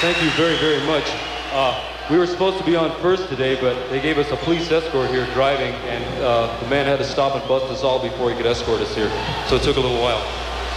Thank 0.00 0.22
you 0.22 0.30
very, 0.36 0.56
very 0.58 0.86
much. 0.86 1.04
Uh, 1.52 1.74
we 2.08 2.16
were 2.16 2.28
supposed 2.28 2.58
to 2.58 2.64
be 2.64 2.76
on 2.76 2.92
first 3.02 3.28
today, 3.28 3.58
but 3.60 3.74
they 3.90 4.00
gave 4.00 4.18
us 4.18 4.30
a 4.30 4.36
police 4.36 4.70
escort 4.70 5.10
here 5.10 5.26
driving, 5.34 5.74
and 5.88 6.04
uh, 6.22 6.56
the 6.60 6.68
man 6.68 6.86
had 6.86 6.98
to 6.98 7.04
stop 7.04 7.34
and 7.34 7.42
bust 7.48 7.66
us 7.72 7.82
all 7.82 7.98
before 8.00 8.30
he 8.30 8.36
could 8.36 8.46
escort 8.46 8.80
us 8.80 8.94
here. 8.94 9.10
So 9.48 9.56
it 9.56 9.62
took 9.62 9.78
a 9.78 9.80
little 9.80 10.00
while. 10.00 10.22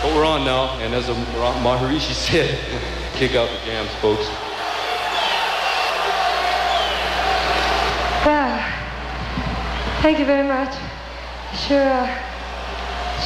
But 0.01 0.13
we're 0.15 0.25
on 0.25 0.45
now, 0.45 0.77
and 0.79 0.93
as 0.93 1.05
Maharishi 1.07 2.13
said, 2.27 2.59
kick 3.13 3.35
out 3.35 3.49
the 3.49 3.65
jams, 3.65 3.89
folks. 3.95 4.27
Wow. 8.25 8.59
Thank 10.01 10.19
you 10.19 10.25
very 10.25 10.47
much. 10.47 10.73
Sure, 11.67 11.81
uh, 11.81 12.07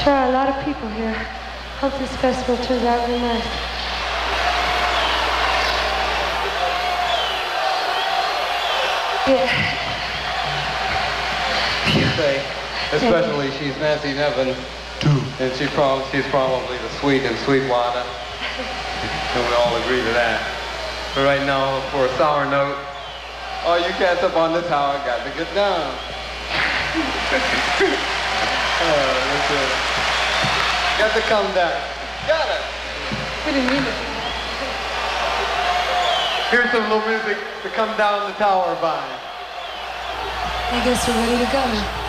sure 0.01 0.13
are 0.13 0.29
a 0.29 0.31
lot 0.31 0.47
of 0.47 0.63
people 0.63 0.87
here. 0.89 1.13
Hope 1.79 1.93
this 1.99 2.15
festival 2.17 2.55
turns 2.63 2.83
out 2.83 3.07
really 3.07 3.19
nice. 3.19 3.71
Yeah. 9.27 9.77
say, 12.15 12.45
especially 12.93 13.51
she's 13.51 13.75
Nancy 13.77 14.13
Nevin, 14.13 14.55
and 15.39 15.53
she 15.55 15.67
prob- 15.67 16.05
she's 16.11 16.25
probably 16.27 16.77
the 16.77 16.89
sweet 16.99 17.23
and 17.23 17.37
sweet 17.39 17.67
water, 17.69 17.99
and 19.35 19.41
we 19.47 19.53
all 19.55 19.75
agree 19.83 19.99
to 19.99 20.13
that. 20.13 20.39
But 21.15 21.25
right 21.25 21.45
now, 21.45 21.81
for 21.91 22.05
a 22.05 22.11
sour 22.15 22.45
note, 22.45 22.77
all 23.65 23.79
you 23.79 23.91
cats 23.99 24.23
up 24.23 24.35
on 24.37 24.53
the 24.53 24.61
tower 24.71 24.97
got 25.03 25.23
to 25.23 25.31
get 25.37 25.53
down. 25.53 25.91
oh, 28.81 29.11
that's 29.27 29.51
it. 29.51 29.69
Got 30.99 31.11
to 31.15 31.21
come 31.27 31.47
down. 31.53 31.75
Got 32.27 32.47
it. 32.49 32.63
We 33.45 33.51
didn't 33.53 33.71
mean 33.71 33.83
it. 33.83 34.11
Here's 36.51 36.71
some 36.71 36.83
little 36.89 37.07
music 37.07 37.37
to 37.63 37.69
come 37.69 37.95
down 37.97 38.29
the 38.29 38.37
tower 38.37 38.75
by. 38.81 38.99
I 40.71 40.81
guess 40.85 41.07
we're 41.07 41.15
ready 41.15 41.45
to 41.45 41.51
go. 41.51 42.00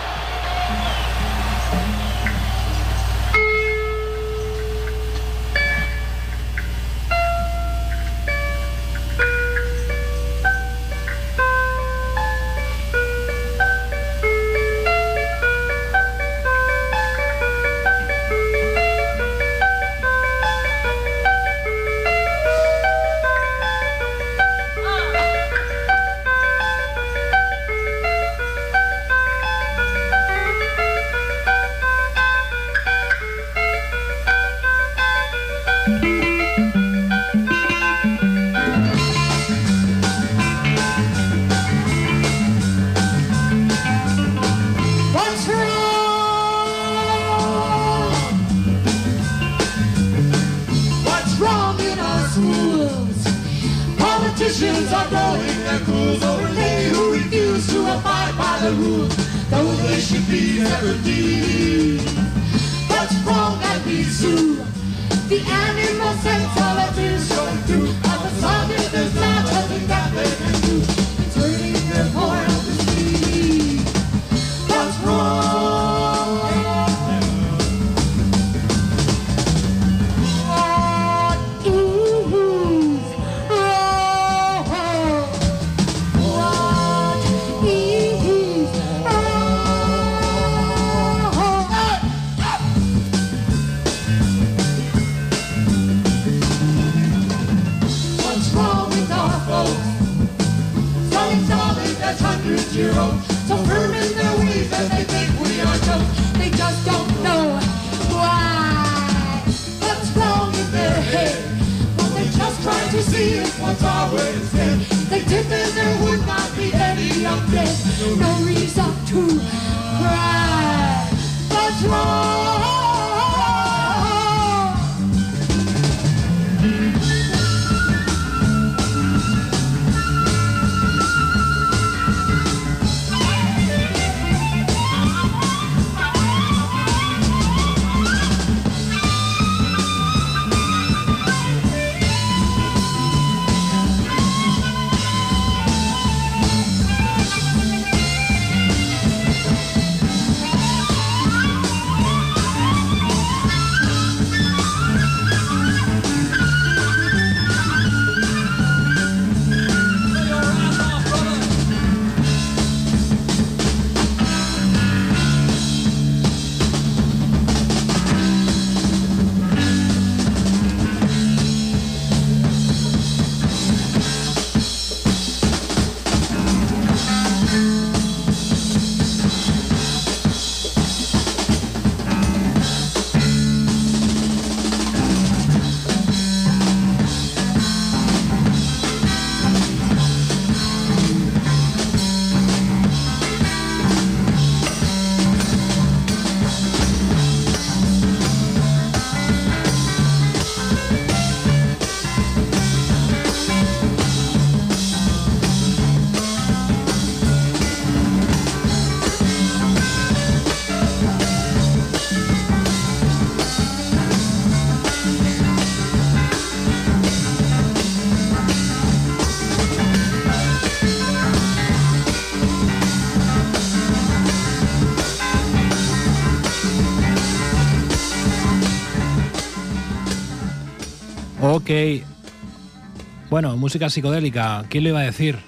Bueno, 233.33 233.57
música 233.57 233.88
psicodélica, 233.88 234.66
¿quién 234.68 234.85
le 234.85 234.90
iba 234.90 235.01
a 235.01 235.05
decir? 235.05 235.38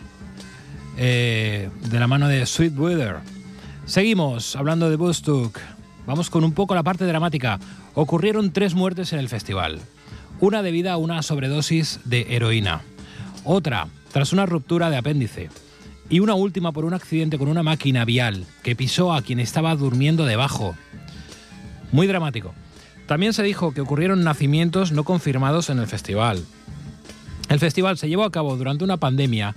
Eh, 0.96 1.68
de 1.90 2.00
la 2.00 2.06
mano 2.06 2.28
de 2.28 2.46
Sweet 2.46 2.78
Weather. 2.78 3.16
Seguimos 3.84 4.56
hablando 4.56 4.88
de 4.88 4.96
Bostock. 4.96 5.58
Vamos 6.06 6.30
con 6.30 6.44
un 6.44 6.52
poco 6.52 6.74
la 6.74 6.82
parte 6.82 7.04
dramática. 7.04 7.60
Ocurrieron 7.92 8.54
tres 8.54 8.72
muertes 8.72 9.12
en 9.12 9.18
el 9.18 9.28
festival. 9.28 9.80
Una 10.40 10.62
debida 10.62 10.94
a 10.94 10.96
una 10.96 11.20
sobredosis 11.20 12.00
de 12.06 12.34
heroína. 12.34 12.80
Otra 13.44 13.88
tras 14.12 14.32
una 14.32 14.46
ruptura 14.46 14.88
de 14.88 14.96
apéndice. 14.96 15.50
Y 16.08 16.20
una 16.20 16.32
última 16.32 16.72
por 16.72 16.86
un 16.86 16.94
accidente 16.94 17.36
con 17.36 17.48
una 17.48 17.62
máquina 17.62 18.06
vial 18.06 18.46
que 18.62 18.74
pisó 18.74 19.12
a 19.12 19.20
quien 19.20 19.40
estaba 19.40 19.76
durmiendo 19.76 20.24
debajo. 20.24 20.74
Muy 21.92 22.06
dramático. 22.06 22.54
También 23.06 23.34
se 23.34 23.42
dijo 23.42 23.74
que 23.74 23.82
ocurrieron 23.82 24.24
nacimientos 24.24 24.90
no 24.90 25.04
confirmados 25.04 25.68
en 25.68 25.80
el 25.80 25.86
festival. 25.86 26.46
El 27.48 27.58
festival 27.58 27.98
se 27.98 28.08
llevó 28.08 28.24
a 28.24 28.30
cabo 28.32 28.56
durante 28.56 28.84
una 28.84 28.96
pandemia 28.96 29.54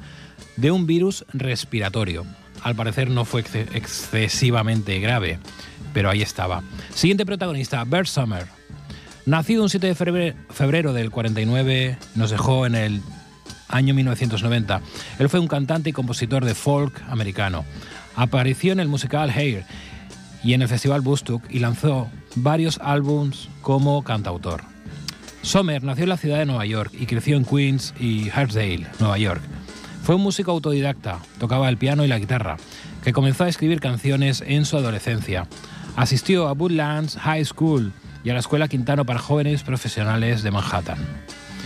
de 0.58 0.72
un 0.72 0.86
virus 0.88 1.26
respiratorio. 1.34 2.26
Al 2.64 2.76
parecer 2.76 3.10
no 3.10 3.24
fue 3.26 3.44
exce- 3.44 3.68
excesivamente 3.74 5.00
grave, 5.00 5.40
pero 5.94 6.10
ahí 6.10 6.22
estaba. 6.22 6.64
Siguiente 6.94 7.26
protagonista, 7.26 7.84
Bert 7.86 8.08
Summer. 8.08 8.46
Nacido 9.26 9.64
un 9.64 9.70
7 9.70 9.88
de 9.88 9.96
febre- 9.96 10.36
febrero 10.50 10.94
del 10.94 11.12
49, 11.12 11.98
nos 12.16 12.32
dejó 12.32 12.66
en 12.66 12.76
el 12.76 13.02
año 13.70 13.94
1990. 13.94 14.82
Él 15.20 15.30
fue 15.30 15.40
un 15.40 15.48
cantante 15.48 15.90
y 15.90 15.94
compositor 15.94 16.46
de 16.46 16.56
folk 16.56 17.02
americano. 17.10 17.66
Apareció 18.16 18.72
en 18.74 18.80
el 18.80 18.88
musical 18.88 19.30
Hair 19.30 19.66
y 20.44 20.54
en 20.54 20.62
el 20.62 20.68
festival 20.68 21.02
Woodstock 21.02 21.44
y 21.50 21.60
lanzó 21.60 22.10
varios 22.36 22.80
álbums 22.82 23.50
como 23.62 24.04
cantautor. 24.04 24.64
Sommer 25.48 25.82
nació 25.82 26.04
en 26.04 26.10
la 26.10 26.18
ciudad 26.18 26.40
de 26.40 26.46
Nueva 26.46 26.66
York 26.66 26.92
y 27.00 27.06
creció 27.06 27.38
en 27.38 27.46
Queens 27.46 27.94
y 27.98 28.30
Hartsdale, 28.30 28.86
Nueva 29.00 29.18
York. 29.18 29.42
Fue 30.04 30.16
un 30.16 30.22
músico 30.22 30.52
autodidacta, 30.52 31.20
tocaba 31.40 31.70
el 31.70 31.78
piano 31.78 32.04
y 32.04 32.10
la 32.10 32.20
guitarra, 32.20 32.58
que 33.02 33.14
comenzó 33.14 33.46
a 33.46 33.48
escribir 33.48 33.80
canciones 33.80 34.44
en 34.46 34.66
su 34.66 34.76
adolescencia. 34.76 35.48
Asistió 35.96 36.50
a 36.50 36.52
Woodlands 36.52 37.16
High 37.16 37.46
School 37.46 37.94
y 38.26 38.30
a 38.30 38.34
la 38.34 38.42
Escuela 38.42 38.68
Quintano 38.68 39.06
para 39.06 39.20
Jóvenes 39.20 39.64
Profesionales 39.64 40.44
de 40.44 40.52
Manhattan. 40.52 40.98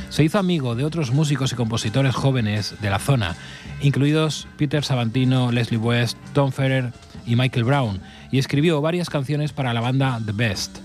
Se 0.10 0.24
hizo 0.24 0.38
amigo 0.38 0.76
de 0.76 0.86
otros 0.86 1.10
músicos 1.10 1.52
y 1.52 1.56
compositores 1.56 2.14
jóvenes 2.14 2.76
de 2.82 2.90
la 2.92 3.00
zona, 3.00 3.36
incluidos 3.82 4.48
Peter 4.58 4.84
Savantino, 4.84 5.52
Leslie 5.52 5.80
West, 5.80 6.20
Tom 6.34 6.52
Ferrer 6.52 6.94
y 7.26 7.36
Michael 7.36 7.66
Brown, 7.66 8.00
y 8.32 8.38
escribió 8.38 8.80
varias 8.80 9.10
canciones 9.10 9.54
para 9.54 9.74
la 9.74 9.82
banda 9.82 10.22
The 10.24 10.34
Best, 10.34 10.78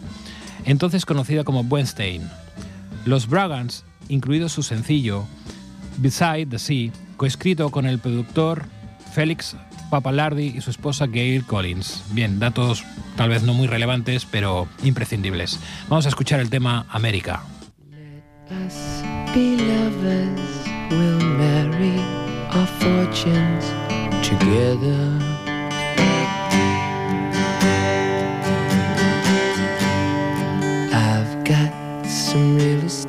entonces 0.64 1.05
conocida 1.05 1.44
como 1.44 1.61
Weinstein. 1.61 2.22
Los 3.07 3.29
Bragans, 3.29 3.85
incluido 4.09 4.49
su 4.49 4.65
sencillo 4.65 5.25
Beside 5.99 6.47
the 6.47 6.59
Sea, 6.59 6.91
coescrito 7.17 7.71
con 7.71 7.87
el 7.87 8.01
productor 8.01 8.65
Félix 9.15 9.57
Papalardi 9.91 10.55
y 10.57 10.61
su 10.61 10.71
esposa 10.71 11.07
Gail 11.07 11.45
Collins. 11.45 12.03
Bien, 12.11 12.41
datos 12.41 12.85
tal 13.17 13.29
vez 13.29 13.45
no 13.45 13.55
muy 13.55 13.69
relevantes, 13.69 14.27
pero 14.27 14.67
imprescindibles. 14.83 15.61
Vamos 15.89 16.07
a 16.07 16.09
escuchar 16.09 16.41
el 16.41 16.51
tema 16.51 16.85
América. 16.91 17.45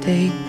they 0.07 0.46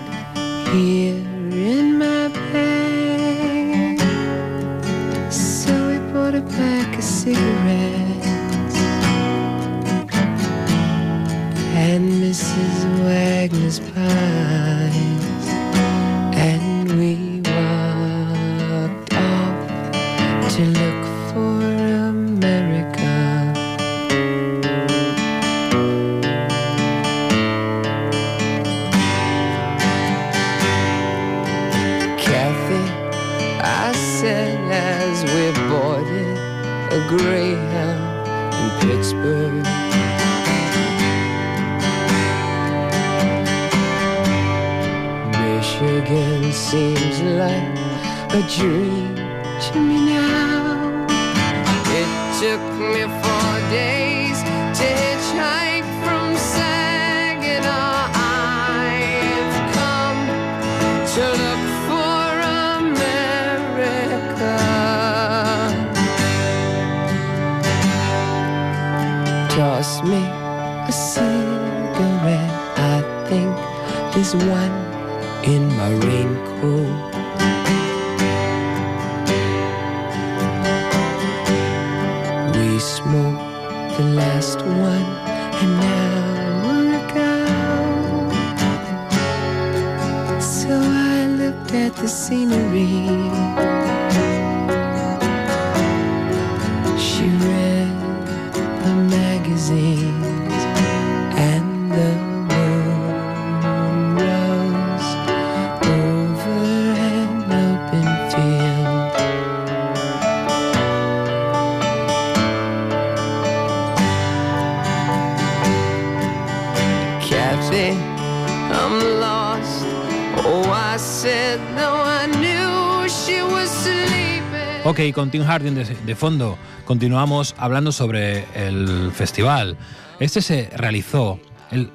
con 125.13 125.31
Tim 125.31 125.43
Harding 125.45 125.75
de, 125.75 126.15
fondo, 126.15 126.57
continuamos 126.83 127.55
hablando 127.57 127.93
sobre 127.93 128.43
el 128.53 129.11
festival. 129.13 129.77
Este 130.19 130.41
se 130.41 130.69
realizó, 130.75 131.39
el- 131.71 131.89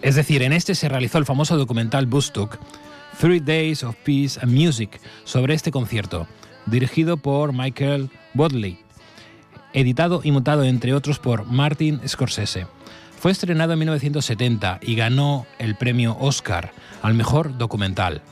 es 0.00 0.14
decir, 0.14 0.42
en 0.42 0.52
este 0.52 0.76
se 0.76 0.88
realizó 0.88 1.18
el 1.18 1.24
famoso 1.26 1.56
documental 1.56 2.06
Woodstock, 2.06 2.56
Three 3.18 3.40
Days 3.40 3.82
of 3.82 3.96
Peace 4.04 4.38
and 4.40 4.52
Music, 4.52 5.00
sobre 5.24 5.54
este 5.54 5.72
concierto, 5.72 6.28
dirigido 6.66 7.16
por 7.16 7.52
Michael 7.52 8.10
Bodley, 8.32 8.78
editado 9.72 10.20
y 10.22 10.30
montado 10.30 10.62
entre 10.62 10.94
otros 10.94 11.18
por 11.18 11.46
Martin 11.46 12.00
Scorsese. 12.06 12.68
Fue 13.18 13.32
estrenado 13.32 13.72
en 13.72 13.80
1970 13.80 14.78
y 14.82 14.94
ganó 14.94 15.46
el 15.58 15.74
premio 15.74 16.16
Oscar 16.20 16.70
al 17.02 17.14
mejor 17.14 17.58
documental. 17.58 18.22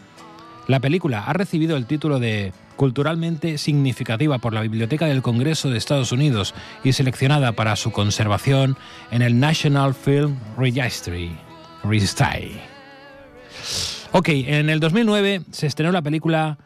La 0.69 0.79
película 0.79 1.25
ha 1.25 1.33
recibido 1.33 1.77
el 1.77 1.87
título 1.87 2.21
de 2.21 2.53
culturalmente 2.77 3.59
significativa 3.59 4.39
por 4.39 4.53
la 4.53 4.63
Biblioteca 4.63 5.07
del 5.07 5.23
Congreso 5.23 5.71
de 5.71 5.79
Estados 5.79 6.13
Unidos 6.13 6.55
y 6.83 6.93
seleccionada 6.93 7.53
para 7.53 7.77
su 7.77 7.93
conservación 7.93 8.77
en 9.11 9.23
el 9.23 9.39
National 9.39 9.95
Film 9.95 10.37
Registry. 10.57 11.37
Registry. 11.83 12.61
Ok, 14.13 14.29
en 14.29 14.71
el 14.71 14.81
2009 14.81 15.43
se 15.51 15.67
estrenó 15.67 15.93
la 15.93 16.03
película 16.03 16.59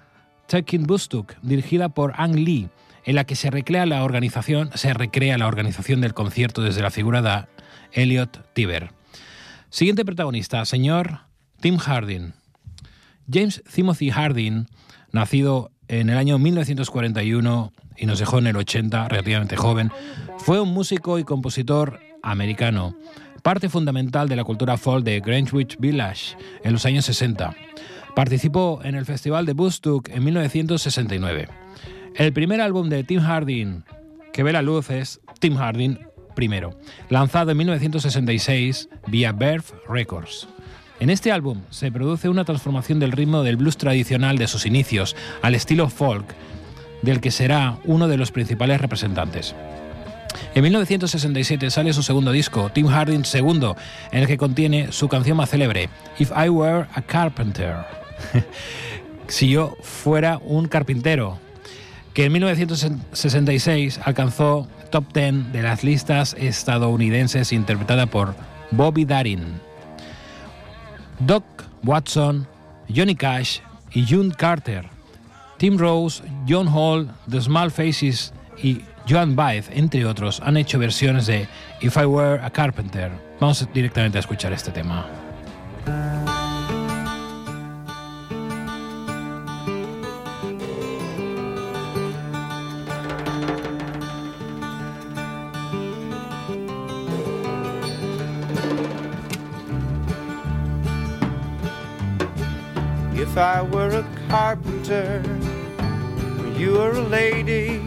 Taking 0.49 0.89
Woodstock, 0.89 1.35
dirigida 1.43 1.89
por 1.89 2.15
Ang 2.17 2.37
Lee, 2.37 2.69
en 3.05 3.15
la 3.15 3.25
que 3.25 3.37
se 3.37 3.51
recrea 3.51 3.87
la 3.87 4.05
organización, 4.05 4.71
se 4.75 4.93
recrea 4.93 5.39
la 5.39 5.47
organización 5.47 6.01
del 6.01 6.15
concierto 6.15 6.63
desde 6.63 6.83
la 6.83 6.91
figura 6.91 7.23
de 7.23 7.47
Elliot 7.93 8.53
Tiber. 8.55 8.91
Siguiente 9.71 10.05
protagonista, 10.05 10.65
señor 10.65 11.21
Tim 11.61 11.79
Harding. 11.79 12.33
James 13.31 13.63
Timothy 13.73 14.11
Harding, 14.11 14.67
nacido 15.13 15.71
en 15.89 16.11
el 16.11 16.19
año 16.19 16.39
1941 16.39 17.73
y 17.97 18.07
nos 18.07 18.19
dejó 18.19 18.39
en 18.39 18.47
el 18.47 18.57
80, 18.57 19.09
relativamente 19.09 19.57
joven, 19.57 19.91
fue 20.39 20.61
un 20.61 20.73
músico 20.73 21.19
y 21.19 21.25
compositor 21.25 22.01
americano, 22.23 22.97
parte 23.43 23.69
fundamental 23.69 24.29
de 24.29 24.37
la 24.37 24.45
cultura 24.45 24.77
folk 24.77 25.05
de 25.05 25.21
Greenwich 25.21 25.77
Village 25.79 26.37
en 26.63 26.73
los 26.73 26.85
años 26.87 27.05
60. 27.07 27.55
Participó 28.15 28.81
en 28.85 28.95
el 28.95 29.05
Festival 29.05 29.47
de 29.47 29.53
Woodstock 29.53 30.09
en 30.11 30.25
1969. 30.25 31.49
El 32.15 32.33
primer 32.33 32.61
álbum 32.61 32.89
de 32.89 33.05
Tim 33.05 33.21
Harding 33.21 33.85
que 34.33 34.45
ve 34.45 34.53
la 34.53 34.63
luz 34.63 34.91
es 34.91 35.21
Tim 35.41 35.57
Harding 35.57 35.99
I, 36.39 36.51
lanzado 37.09 37.51
en 37.51 37.57
1966 37.57 38.89
vía 39.09 39.33
Verve 39.33 39.65
Records. 39.89 40.49
En 41.01 41.11
este 41.11 41.31
álbum 41.31 41.61
se 41.71 41.93
produce 41.93 42.29
una 42.29 42.45
transformación 42.45 42.99
del 42.99 43.13
ritmo 43.13 43.45
del 43.45 43.57
blues 43.57 43.77
tradicional 43.77 44.37
de 44.37 44.49
sus 44.49 44.67
inicios 44.67 45.15
al 45.43 45.55
estilo 45.55 45.89
folk, 45.89 46.27
del 47.03 47.21
que 47.21 47.31
será 47.31 47.79
uno 47.85 48.09
de 48.09 48.17
los 48.17 48.33
principales 48.33 48.81
representantes. 48.81 49.55
En 50.55 50.63
1967 50.63 51.71
sale 51.71 51.93
su 51.93 52.03
segundo 52.03 52.33
disco, 52.33 52.71
Tim 52.73 52.89
Harding 52.89 53.23
II, 53.33 53.73
en 54.11 54.23
el 54.23 54.27
que 54.27 54.37
contiene 54.37 54.91
su 54.91 55.09
canción 55.09 55.37
más 55.37 55.51
célebre, 55.51 55.89
If 56.19 56.33
I 56.37 56.49
Were 56.49 56.87
a 56.93 57.03
Carpenter. 57.03 57.77
si 59.29 59.51
yo 59.51 59.77
fuera 59.83 60.41
un 60.45 60.67
carpintero, 60.67 61.39
que 62.13 62.25
en 62.25 62.33
1966 62.33 64.01
alcanzó 64.05 64.67
top 64.91 65.13
10 65.13 65.53
de 65.53 65.63
las 65.63 65.85
listas 65.85 66.35
estadounidenses 66.39 67.53
interpretada 67.53 68.07
por 68.07 68.35
Bobby 68.73 69.05
Darin. 69.05 69.68
Doc 71.21 71.45
Watson, 71.83 72.47
Johnny 72.89 73.15
Cash 73.15 73.61
y 73.93 74.05
June 74.09 74.33
Carter, 74.37 74.89
Tim 75.59 75.77
Rose, 75.77 76.23
John 76.49 76.69
Hall, 76.69 77.09
The 77.29 77.41
Small 77.41 77.71
Faces 77.71 78.33
y 78.63 78.83
Joan 79.09 79.35
Baez, 79.35 79.69
entre 79.73 80.05
otros, 80.05 80.41
han 80.41 80.57
hecho 80.57 80.79
versiones 80.79 81.27
de 81.27 81.49
If 81.81 81.97
I 81.97 82.05
Were 82.05 82.43
a 82.43 82.51
Carpenter. 82.51 83.11
Vamos 83.41 83.67
directamente 83.73 84.19
a 84.19 84.21
escuchar 84.21 84.53
este 84.53 84.71
tema. 84.71 85.07
Carpenter, 104.29 105.23
you 106.55 106.73
were 106.73 106.91
a 106.91 107.01
lady, 107.01 107.81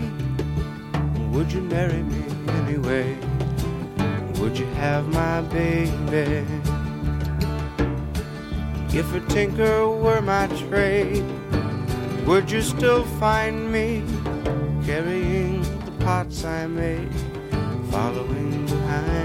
would 1.31 1.51
you 1.51 1.61
marry 1.61 2.01
me 2.01 2.23
anyway? 2.61 3.15
Would 4.39 4.57
you 4.57 4.65
have 4.81 5.07
my 5.09 5.41
baby? 5.41 6.43
If 8.91 9.13
a 9.13 9.19
tinker 9.29 9.87
were 9.87 10.21
my 10.21 10.47
trade, 10.47 11.23
would 12.25 12.49
you 12.49 12.61
still 12.63 13.03
find 13.19 13.71
me 13.71 14.03
carrying 14.83 15.61
the 15.85 15.91
pots 15.99 16.43
I 16.43 16.65
made, 16.65 17.13
following 17.91 18.65
behind 18.65 19.20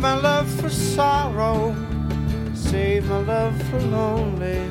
my 0.00 0.14
love 0.14 0.48
for 0.58 0.70
sorrow, 0.70 1.76
save 2.54 3.06
my 3.10 3.18
love 3.18 3.62
for 3.64 3.80
lonely. 3.80 4.70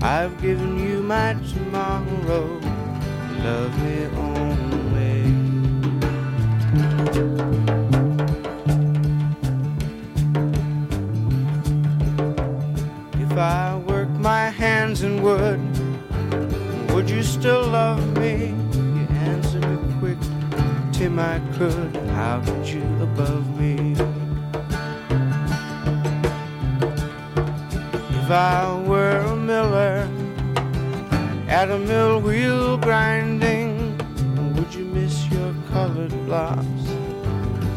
I've 0.00 0.40
given 0.40 0.78
you 0.78 1.02
my 1.02 1.34
tomorrow, 1.34 2.46
love 3.42 3.74
me 3.82 4.04
only. 4.16 5.18
If 13.20 13.32
I 13.36 13.82
work 13.84 14.10
my 14.10 14.48
hands 14.48 15.02
in 15.02 15.22
wood, 15.22 15.60
would 16.92 17.10
you 17.10 17.24
still 17.24 17.66
love 17.66 18.16
me? 18.16 18.54
You 18.74 19.06
answer 19.10 19.58
me 19.58 19.94
quick, 19.98 20.18
Tim, 20.92 21.18
I 21.18 21.40
could. 21.58 21.96
How 22.10 22.40
could 22.44 22.68
you 22.68 22.82
above 23.02 23.44
me? 23.57 23.57
If 28.28 28.32
I 28.34 28.82
were 28.86 29.20
a 29.20 29.34
miller 29.34 30.06
at 31.48 31.70
a 31.70 31.78
mill 31.78 32.20
wheel 32.20 32.76
grinding, 32.76 33.96
would 34.54 34.74
you 34.74 34.84
miss 34.84 35.26
your 35.28 35.54
colored 35.70 36.12
blocks, 36.26 36.66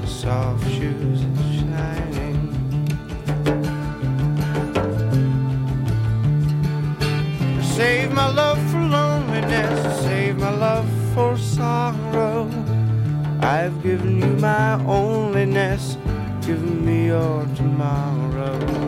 soft 0.03 0.69
shoes 0.69 1.21
shining? 1.55 2.51
Save 7.63 8.11
my 8.11 8.29
love 8.29 8.59
for 8.71 8.81
loneliness, 8.81 10.01
save 10.03 10.37
my 10.37 10.51
love 10.51 10.89
for 11.13 11.37
sorrow. 11.37 12.49
I've 13.39 13.81
given 13.81 14.19
you 14.19 14.33
my 14.35 14.77
onlyness, 14.83 15.95
given 16.45 16.85
me 16.85 17.05
your 17.05 17.45
tomorrow. 17.55 18.80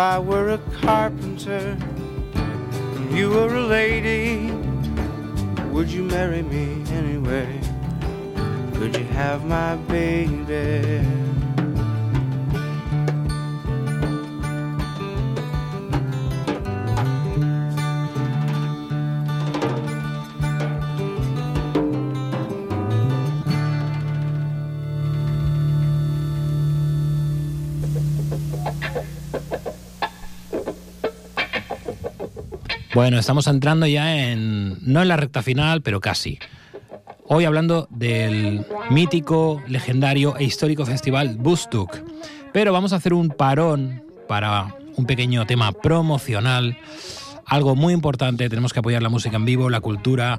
I 0.00 0.18
were 0.18 0.48
a 0.48 0.58
carpenter, 0.80 1.76
and 2.34 3.18
you 3.18 3.28
were 3.28 3.54
a 3.54 3.66
lady, 3.66 4.50
would 5.70 5.90
you 5.90 6.04
marry 6.04 6.40
me 6.40 6.82
anyway? 6.90 7.60
Could 8.76 8.96
you 8.96 9.04
have 9.04 9.44
my 9.44 9.76
baby? 9.76 11.19
Bueno, 33.00 33.18
estamos 33.18 33.46
entrando 33.46 33.86
ya 33.86 34.14
en, 34.14 34.76
no 34.82 35.00
en 35.00 35.08
la 35.08 35.16
recta 35.16 35.42
final, 35.42 35.80
pero 35.80 36.00
casi. 36.00 36.38
Hoy 37.28 37.46
hablando 37.46 37.88
del 37.90 38.66
mítico, 38.90 39.62
legendario 39.66 40.36
e 40.36 40.44
histórico 40.44 40.84
festival 40.84 41.38
Bustuk. 41.38 41.96
Pero 42.52 42.74
vamos 42.74 42.92
a 42.92 42.96
hacer 42.96 43.14
un 43.14 43.30
parón 43.30 44.04
para 44.28 44.76
un 44.98 45.06
pequeño 45.06 45.46
tema 45.46 45.72
promocional, 45.72 46.76
algo 47.46 47.74
muy 47.74 47.94
importante, 47.94 48.50
tenemos 48.50 48.74
que 48.74 48.80
apoyar 48.80 49.02
la 49.02 49.08
música 49.08 49.36
en 49.36 49.46
vivo, 49.46 49.70
la 49.70 49.80
cultura, 49.80 50.38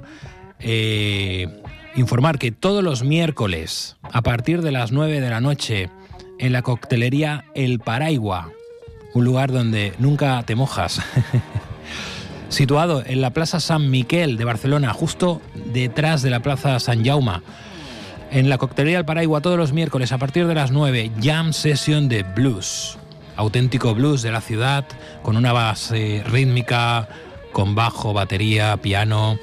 eh, 0.60 1.48
informar 1.96 2.38
que 2.38 2.52
todos 2.52 2.84
los 2.84 3.02
miércoles, 3.02 3.96
a 4.04 4.22
partir 4.22 4.62
de 4.62 4.70
las 4.70 4.92
9 4.92 5.20
de 5.20 5.30
la 5.30 5.40
noche, 5.40 5.90
en 6.38 6.52
la 6.52 6.62
coctelería 6.62 7.44
El 7.56 7.80
Paraigua, 7.80 8.52
un 9.14 9.24
lugar 9.24 9.50
donde 9.50 9.94
nunca 9.98 10.44
te 10.44 10.54
mojas. 10.54 11.02
situado 12.52 13.02
en 13.04 13.20
la 13.20 13.30
Plaza 13.30 13.60
San 13.60 13.90
Miquel 13.90 14.36
de 14.36 14.44
Barcelona, 14.44 14.92
justo 14.92 15.40
detrás 15.72 16.22
de 16.22 16.30
la 16.30 16.40
Plaza 16.40 16.78
San 16.80 17.04
Jaume. 17.04 17.40
En 18.30 18.48
la 18.48 18.58
coctelería 18.58 18.98
del 18.98 19.06
Paraigua 19.06 19.40
todos 19.40 19.58
los 19.58 19.72
miércoles 19.72 20.12
a 20.12 20.18
partir 20.18 20.46
de 20.46 20.54
las 20.54 20.70
9, 20.70 21.12
Jam 21.22 21.52
Session 21.52 22.08
de 22.08 22.22
Blues. 22.22 22.98
Auténtico 23.36 23.94
blues 23.94 24.22
de 24.22 24.30
la 24.30 24.40
ciudad, 24.42 24.84
con 25.22 25.36
una 25.36 25.52
base 25.52 26.22
rítmica, 26.26 27.08
con 27.52 27.74
bajo, 27.74 28.12
batería, 28.12 28.76
piano. 28.76 29.38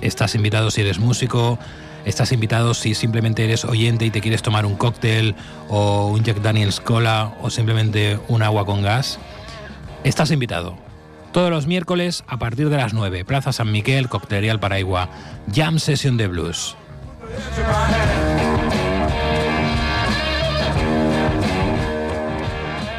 Estás 0.00 0.34
invitado 0.36 0.70
si 0.70 0.82
eres 0.82 0.98
músico, 0.98 1.58
estás 2.04 2.30
invitado 2.30 2.74
si 2.74 2.94
simplemente 2.94 3.44
eres 3.44 3.64
oyente 3.64 4.06
y 4.06 4.10
te 4.10 4.20
quieres 4.20 4.42
tomar 4.42 4.66
un 4.66 4.76
cóctel 4.76 5.34
o 5.68 6.08
un 6.08 6.22
Jack 6.22 6.40
Daniels 6.40 6.80
Cola 6.80 7.34
o 7.42 7.50
simplemente 7.50 8.18
un 8.28 8.42
agua 8.42 8.64
con 8.64 8.82
gas. 8.82 9.18
Estás 10.04 10.30
invitado 10.30 10.85
Todos 11.36 11.50
los 11.50 11.66
miércoles 11.66 12.24
a 12.28 12.38
partir 12.38 12.70
de 12.70 12.78
las 12.78 12.94
9, 12.94 13.26
Plaza 13.26 13.52
San 13.52 13.70
Miguel, 13.70 14.08
Coctelería 14.08 14.52
El 14.52 14.58
Paraigua, 14.58 15.10
Jam 15.54 15.78
Session 15.78 16.16
de 16.16 16.28
Blues. 16.28 16.74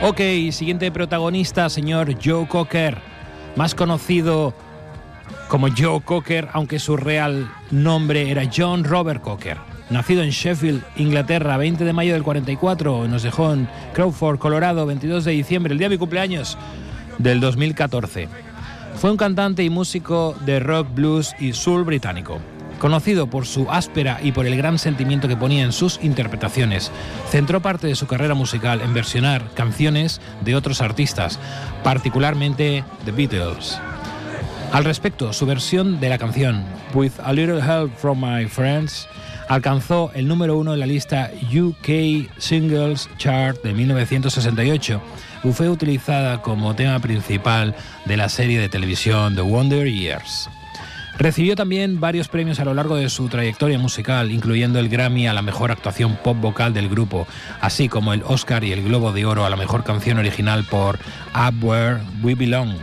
Ok, 0.04 0.22
siguiente 0.52 0.92
protagonista, 0.92 1.68
señor 1.72 2.14
Joe 2.24 2.48
Cocker, 2.48 3.00
más 3.56 3.74
conocido 3.74 4.54
como 5.48 5.70
Joe 5.76 6.02
Cocker, 6.02 6.48
aunque 6.54 6.78
su 6.78 6.96
real 6.96 7.52
nombre 7.72 8.30
era 8.30 8.44
John 8.56 8.84
Robert 8.84 9.24
Cocker. 9.24 9.58
Nacido 9.90 10.22
en 10.22 10.30
Sheffield, 10.30 10.84
Inglaterra, 10.98 11.58
20 11.58 11.84
de 11.84 11.94
mayo 11.94 12.14
del 12.14 12.22
44, 12.22 13.08
nos 13.08 13.24
dejó 13.24 13.52
en 13.54 13.68
Crawford, 13.96 14.38
Colorado, 14.38 14.86
22 14.86 15.26
de 15.26 15.32
diciembre, 15.32 15.72
el 15.74 15.80
día 15.80 15.90
de 15.90 15.96
mi 15.96 15.98
cumpleaños 15.98 16.56
del 17.18 17.40
2014. 17.40 18.28
Fue 18.96 19.12
un 19.12 19.18
cantante 19.18 19.64
y 19.64 19.70
músico 19.70 20.36
de 20.46 20.60
rock, 20.60 20.88
blues 20.94 21.36
y 21.40 21.54
soul 21.54 21.84
británico. 21.84 22.40
Conocido 22.80 23.28
por 23.28 23.46
su 23.46 23.70
áspera 23.72 24.20
y 24.22 24.32
por 24.32 24.46
el 24.46 24.56
gran 24.56 24.78
sentimiento 24.78 25.28
que 25.28 25.36
ponía 25.36 25.64
en 25.64 25.72
sus 25.72 26.00
interpretaciones, 26.04 26.92
centró 27.30 27.62
parte 27.62 27.88
de 27.88 27.96
su 27.96 28.08
carrera 28.08 28.36
musical 28.36 28.82
en 28.82 28.94
versionar 28.94 29.44
canciones 29.56 30.22
de 30.44 30.56
otros 30.56 30.82
artistas, 30.82 31.40
particularmente 31.84 32.84
The 33.06 33.12
Beatles. 33.12 33.80
Al 34.72 34.84
respecto, 34.84 35.32
su 35.34 35.46
versión 35.46 36.00
de 36.00 36.10
la 36.10 36.18
canción 36.18 36.64
With 36.94 37.14
a 37.24 37.34
Little 37.34 37.60
Help 37.60 37.96
from 37.96 38.20
My 38.20 38.46
Friends 38.46 39.08
alcanzó 39.48 40.12
el 40.14 40.28
número 40.28 40.58
uno 40.58 40.74
en 40.74 40.80
la 40.80 40.86
lista 40.86 41.32
UK 41.52 42.30
Singles 42.38 43.10
Chart 43.18 43.62
de 43.64 43.74
1968 43.74 45.02
y 45.02 45.27
fue 45.54 45.70
utilizada 45.70 46.42
como 46.42 46.76
tema 46.76 47.00
principal 47.00 47.76
de 48.06 48.18
la 48.18 48.30
serie 48.30 48.60
de 48.60 48.70
televisión 48.70 49.36
The 49.36 49.42
Wonder 49.42 49.88
Years. 49.88 50.50
Recibió 51.18 51.56
también 51.56 52.00
varios 52.00 52.28
premios 52.28 52.60
a 52.60 52.66
lo 52.66 52.76
largo 52.76 52.96
de 52.96 53.10
su 53.10 53.28
trayectoria 53.28 53.80
musical, 53.80 54.32
incluyendo 54.32 54.78
el 54.78 54.88
Grammy 54.88 55.28
a 55.28 55.34
la 55.34 55.42
mejor 55.42 55.72
actuación 55.72 56.16
pop 56.24 56.38
vocal 56.40 56.76
del 56.76 56.90
grupo, 56.90 57.28
así 57.60 57.90
como 57.90 58.14
el 58.14 58.22
Oscar 58.24 58.64
y 58.64 58.72
el 58.72 58.84
Globo 58.84 59.12
de 59.12 59.26
Oro 59.26 59.44
a 59.44 59.50
la 59.50 59.56
mejor 59.56 59.84
canción 59.84 60.20
original 60.20 60.64
por 60.66 61.00
Up 61.34 61.64
Where 61.64 62.02
We 62.22 62.36
Belong. 62.36 62.76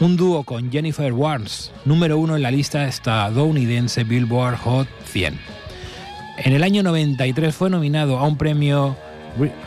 Un 0.00 0.16
dúo 0.16 0.42
con 0.42 0.72
Jennifer 0.72 1.12
Warnes, 1.12 1.72
número 1.84 2.18
uno 2.18 2.34
en 2.34 2.42
la 2.42 2.50
lista 2.50 2.86
estadounidense 2.86 4.02
Billboard 4.02 4.56
Hot 4.56 4.88
100. 5.04 5.38
En 6.38 6.52
el 6.52 6.64
año 6.64 6.82
93 6.82 7.54
fue 7.54 7.70
nominado 7.70 8.18
a 8.18 8.26
un 8.26 8.36
premio 8.36 8.96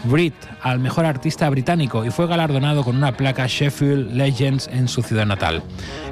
Brit 0.06 0.34
al 0.62 0.80
mejor 0.80 1.06
artista 1.06 1.50
británico 1.50 2.06
y 2.06 2.12
fue 2.12 2.28
galardonado 2.28 2.84
con 2.84 2.96
una 2.96 3.16
placa 3.16 3.48
Sheffield 3.48 4.14
Legends 4.14 4.68
en 4.68 4.88
su 4.88 5.02
ciudad 5.02 5.26
natal. 5.26 5.64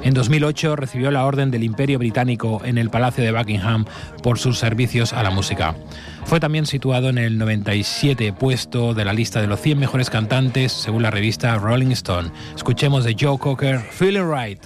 En 0.02 0.14
2008 0.14 0.76
recibió 0.76 1.10
la 1.10 1.24
Orden 1.24 1.50
del 1.50 1.64
Imperio 1.64 1.98
Británico 1.98 2.60
en 2.64 2.78
el 2.78 2.90
Palacio 2.90 3.24
de 3.24 3.32
Buckingham 3.32 3.84
por 4.22 4.38
sus 4.38 4.58
servicios 4.58 5.12
a 5.12 5.22
la 5.22 5.30
música. 5.30 5.74
Fue 6.24 6.40
también 6.40 6.66
situado 6.66 7.08
en 7.08 7.18
el 7.18 7.38
97 7.38 8.32
puesto 8.32 8.94
de 8.94 9.04
la 9.04 9.12
lista 9.12 9.40
de 9.40 9.46
los 9.46 9.60
100 9.60 9.78
mejores 9.78 10.10
cantantes 10.10 10.72
según 10.72 11.02
la 11.02 11.10
revista 11.10 11.56
Rolling 11.56 11.92
Stone. 11.92 12.30
Escuchemos 12.54 13.04
de 13.04 13.16
Joe 13.18 13.38
Cocker, 13.38 13.78
Feeling 13.78 14.30
Right. 14.30 14.60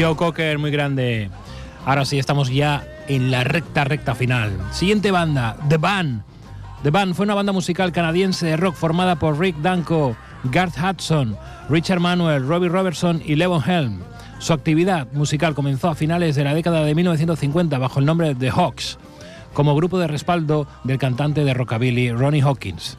Joe 0.00 0.16
Cocker, 0.16 0.58
muy 0.58 0.70
grande. 0.70 1.28
Ahora 1.84 2.06
sí, 2.06 2.18
estamos 2.18 2.48
ya 2.48 2.86
en 3.06 3.30
la 3.30 3.44
recta, 3.44 3.84
recta 3.84 4.14
final. 4.14 4.50
Siguiente 4.70 5.10
banda, 5.10 5.58
The 5.68 5.76
Band. 5.76 6.22
The 6.82 6.90
Band 6.90 7.14
fue 7.14 7.24
una 7.24 7.34
banda 7.34 7.52
musical 7.52 7.92
canadiense 7.92 8.46
de 8.46 8.56
rock 8.56 8.76
formada 8.76 9.16
por 9.16 9.38
Rick 9.38 9.56
Danko, 9.56 10.16
Garth 10.44 10.76
Hudson, 10.78 11.36
Richard 11.68 12.00
Manuel, 12.00 12.48
Robbie 12.48 12.70
Robertson 12.70 13.20
y 13.26 13.34
Levon 13.34 13.62
Helm. 13.68 13.98
Su 14.38 14.54
actividad 14.54 15.06
musical 15.12 15.54
comenzó 15.54 15.90
a 15.90 15.94
finales 15.94 16.34
de 16.34 16.44
la 16.44 16.54
década 16.54 16.82
de 16.82 16.94
1950 16.94 17.76
bajo 17.76 18.00
el 18.00 18.06
nombre 18.06 18.28
de 18.28 18.34
The 18.36 18.50
Hawks, 18.50 18.98
como 19.52 19.76
grupo 19.76 19.98
de 19.98 20.06
respaldo 20.06 20.66
del 20.82 20.96
cantante 20.96 21.44
de 21.44 21.52
rockabilly 21.52 22.12
Ronnie 22.12 22.40
Hawkins. 22.40 22.96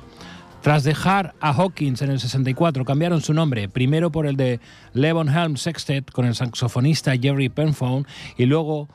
Tras 0.62 0.84
dejar 0.84 1.34
a 1.42 1.54
Hawkins 1.54 2.04
en 2.04 2.12
el 2.12 2.20
64, 2.20 2.86
cambiaron 2.86 3.22
su 3.22 3.34
nombre, 3.34 3.68
primero 3.68 4.12
por 4.12 4.28
el 4.28 4.38
de 4.38 4.60
Levon 4.94 5.28
Helm 5.28 5.58
Sextet 5.58 6.12
con 6.12 6.26
el 6.26 6.36
saxofonista 6.36 7.14
Jerry 7.18 7.50
Penphone 7.50 8.06
y 8.38 8.46
luego 8.46 8.88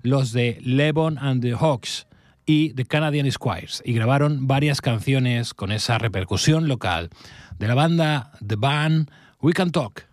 los 0.00 0.32
de 0.32 0.58
Levon 0.62 1.18
and 1.18 1.42
the 1.42 1.54
Hawks 1.54 2.06
y 2.46 2.72
The 2.72 2.86
Canadian 2.86 3.30
Squires, 3.30 3.82
y 3.84 3.92
grabaron 3.92 4.46
varias 4.46 4.80
canciones 4.80 5.52
con 5.52 5.72
esa 5.72 5.98
repercusión 5.98 6.68
local 6.68 7.10
de 7.58 7.68
la 7.68 7.74
banda 7.74 8.32
The 8.44 8.56
Band 8.56 9.10
We 9.42 9.52
Can 9.52 9.72
Talk. 9.72 10.09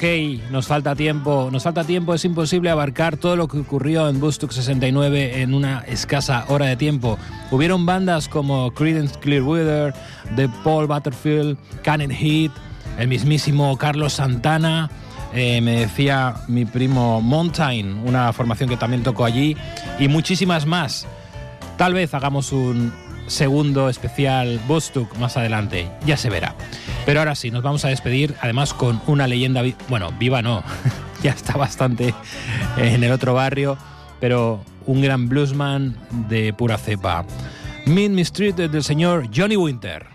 Ok, 0.00 0.06
nos 0.50 0.66
falta 0.66 0.94
tiempo, 0.96 1.50
nos 1.52 1.64
falta 1.64 1.84
tiempo, 1.84 2.14
es 2.14 2.24
imposible 2.24 2.70
abarcar 2.70 3.18
todo 3.18 3.36
lo 3.36 3.48
que 3.48 3.58
ocurrió 3.58 4.08
en 4.08 4.18
Bustuk 4.18 4.50
69 4.50 5.42
en 5.42 5.52
una 5.52 5.80
escasa 5.80 6.46
hora 6.48 6.64
de 6.64 6.76
tiempo. 6.76 7.18
Hubieron 7.50 7.84
bandas 7.84 8.26
como 8.26 8.72
Creedence 8.72 9.18
Clearwater, 9.18 9.92
The 10.36 10.48
Paul 10.64 10.86
Butterfield, 10.86 11.58
Cannon 11.82 12.10
Heat, 12.10 12.50
el 12.98 13.08
mismísimo 13.08 13.76
Carlos 13.76 14.14
Santana, 14.14 14.90
eh, 15.34 15.60
me 15.60 15.80
decía 15.80 16.34
mi 16.48 16.64
primo 16.64 17.20
Mountain, 17.20 18.00
una 18.02 18.32
formación 18.32 18.70
que 18.70 18.78
también 18.78 19.02
tocó 19.02 19.26
allí, 19.26 19.54
y 19.98 20.08
muchísimas 20.08 20.64
más. 20.64 21.06
Tal 21.76 21.92
vez 21.92 22.14
hagamos 22.14 22.52
un 22.52 22.90
segundo 23.30 23.88
especial 23.88 24.60
Bostuk 24.66 25.16
más 25.18 25.36
adelante, 25.36 25.88
ya 26.04 26.16
se 26.16 26.28
verá. 26.30 26.54
Pero 27.06 27.20
ahora 27.20 27.34
sí, 27.34 27.50
nos 27.50 27.62
vamos 27.62 27.84
a 27.84 27.88
despedir, 27.88 28.34
además 28.40 28.74
con 28.74 29.00
una 29.06 29.26
leyenda, 29.26 29.62
bueno, 29.88 30.12
viva 30.18 30.42
no, 30.42 30.62
ya 31.22 31.30
está 31.30 31.56
bastante 31.56 32.12
en 32.76 33.04
el 33.04 33.12
otro 33.12 33.34
barrio, 33.34 33.78
pero 34.18 34.62
un 34.86 35.00
gran 35.00 35.28
bluesman 35.28 35.96
de 36.28 36.52
pura 36.52 36.76
cepa. 36.76 37.24
Mean 37.86 38.14
Mistreated 38.14 38.70
del 38.70 38.82
señor 38.84 39.28
Johnny 39.34 39.56
Winter. 39.56 40.09